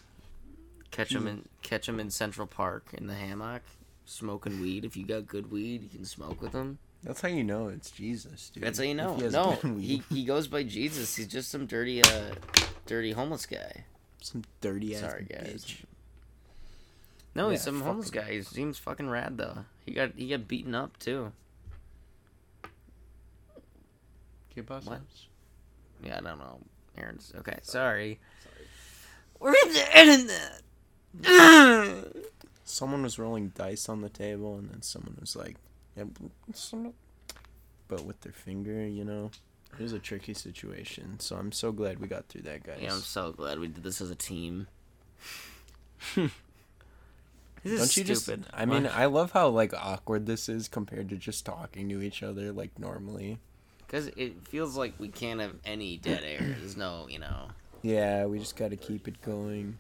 [0.92, 3.64] Catch him in catch him in Central Park in the hammock,
[4.06, 4.86] smoking weed.
[4.86, 6.78] If you got good weed, you can smoke with him.
[7.04, 8.64] That's how you know it's Jesus, dude.
[8.64, 9.16] That's how you know.
[9.16, 11.16] he No, he he goes by Jesus.
[11.16, 12.36] He's just some dirty uh
[12.86, 13.84] dirty homeless guy.
[14.22, 15.66] some dirty ass Sorry, guys.
[15.66, 15.76] bitch.
[17.36, 18.32] No, he's Yeah, some homeless fucking- guy.
[18.36, 19.66] He seems fucking rad though.
[19.86, 21.32] He got he got beaten up too.
[24.56, 25.02] What?
[26.04, 26.60] Yeah, I don't know.
[26.98, 27.58] Aaron's okay.
[27.64, 28.20] Sorry.
[28.44, 28.64] Sorry.
[29.40, 30.00] We're in the
[31.26, 32.06] internet.
[32.64, 35.58] Someone was rolling dice on the table, and then someone was like,
[35.96, 36.04] yeah,
[36.54, 36.94] some-
[37.88, 39.32] but with their finger, you know.
[39.80, 42.78] It was a tricky situation, so I'm so glad we got through that, guys.
[42.82, 44.68] Yeah, I'm so glad we did this as a team.
[46.16, 46.30] this
[47.66, 48.44] is Don't you stupid.
[48.44, 48.54] just?
[48.54, 52.22] I mean, I love how like awkward this is compared to just talking to each
[52.22, 53.40] other like normally.
[53.88, 56.40] because it feels like we can't have any dead air.
[56.60, 57.48] There's no, you know.
[57.82, 59.78] Yeah, we just got to keep it going.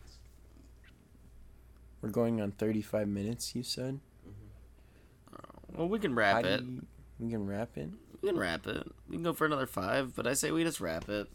[2.02, 4.00] We're going on 35 minutes, you said.
[5.76, 6.62] Well, we can wrap it.
[6.62, 6.86] you-
[7.20, 7.90] we can wrap it.
[8.22, 8.88] We can wrap it.
[9.08, 11.28] We can go for another five, but I say we just wrap it.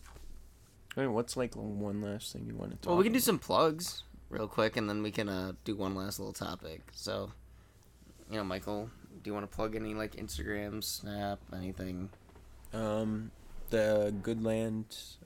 [0.97, 2.86] Wait, what's like one last thing you want to talk?
[2.89, 5.94] Well, we can do some plugs real quick, and then we can uh, do one
[5.94, 6.82] last little topic.
[6.93, 7.31] So,
[8.31, 8.90] you know, Michael,
[9.23, 12.10] do you want to plug any like Instagram, Snap, anything?
[12.73, 13.31] Um,
[13.70, 15.16] the Goodland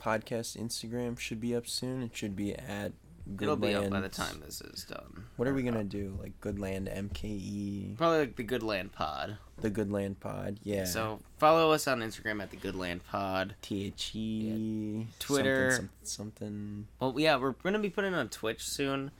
[0.00, 2.02] podcast Instagram should be up soon.
[2.02, 2.92] It should be at.
[3.40, 5.24] It'll be up by the time this is done.
[5.36, 6.16] What are we gonna do?
[6.20, 9.38] Like Goodland MKE, Probably like the Goodland Pod.
[9.60, 10.58] the Goodland Pod.
[10.64, 10.84] Yeah.
[10.84, 13.54] So follow us on Instagram at the Goodland Pod.
[13.62, 15.70] THE, Twitter.
[15.70, 16.86] something, some- something.
[17.00, 19.10] Well, yeah, we're gonna be putting it on Twitch soon.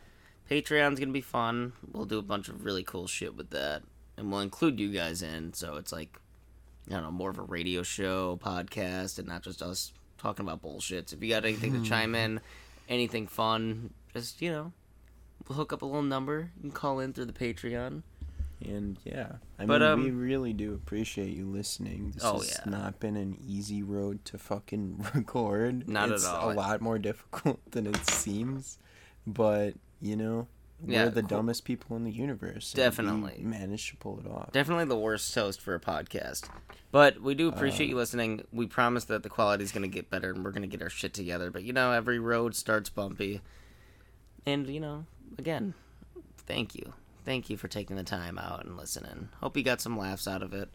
[0.51, 1.73] Patreon's gonna be fun.
[1.93, 3.83] We'll do a bunch of really cool shit with that,
[4.17, 5.53] and we'll include you guys in.
[5.55, 6.19] So it's like,
[6.89, 10.61] I don't know, more of a radio show, podcast, and not just us talking about
[10.63, 11.09] bullshit.
[11.11, 12.41] So if you got anything to chime in,
[12.89, 14.73] anything fun, just you know,
[15.49, 16.51] we'll hook up a little number.
[16.57, 18.03] You can call in through the Patreon.
[18.65, 22.13] And yeah, I But, mean, um, we really do appreciate you listening.
[22.13, 22.71] This Oh, has yeah.
[22.71, 25.89] not been an easy road to fucking record.
[25.89, 26.53] Not at it's all.
[26.53, 28.79] a lot more difficult than it seems,
[29.27, 30.47] but you know,
[30.85, 31.29] we're the cool.
[31.29, 32.73] dumbest people in the universe.
[32.75, 33.43] and we Definitely.
[33.43, 34.53] managed to pull it off.
[34.53, 36.49] Definitely the worst host for a podcast.
[36.91, 38.45] But we do appreciate uh, you listening.
[38.53, 40.83] We promise that the quality is going to get better and we're going to get
[40.83, 41.51] our shit together.
[41.51, 43.41] But you know, every road starts bumpy.
[44.45, 45.07] And, you know,
[45.39, 45.75] again,
[46.37, 46.93] thank you.
[47.25, 49.29] Thank you for taking the time out and listening.
[49.41, 50.69] Hope you got some laughs out of it.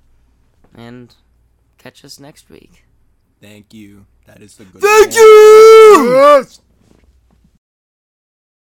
[0.73, 1.13] And
[1.77, 2.85] catch us next week.
[3.41, 4.05] Thank you.
[4.25, 4.81] That is the good.
[4.81, 6.66] Thank you!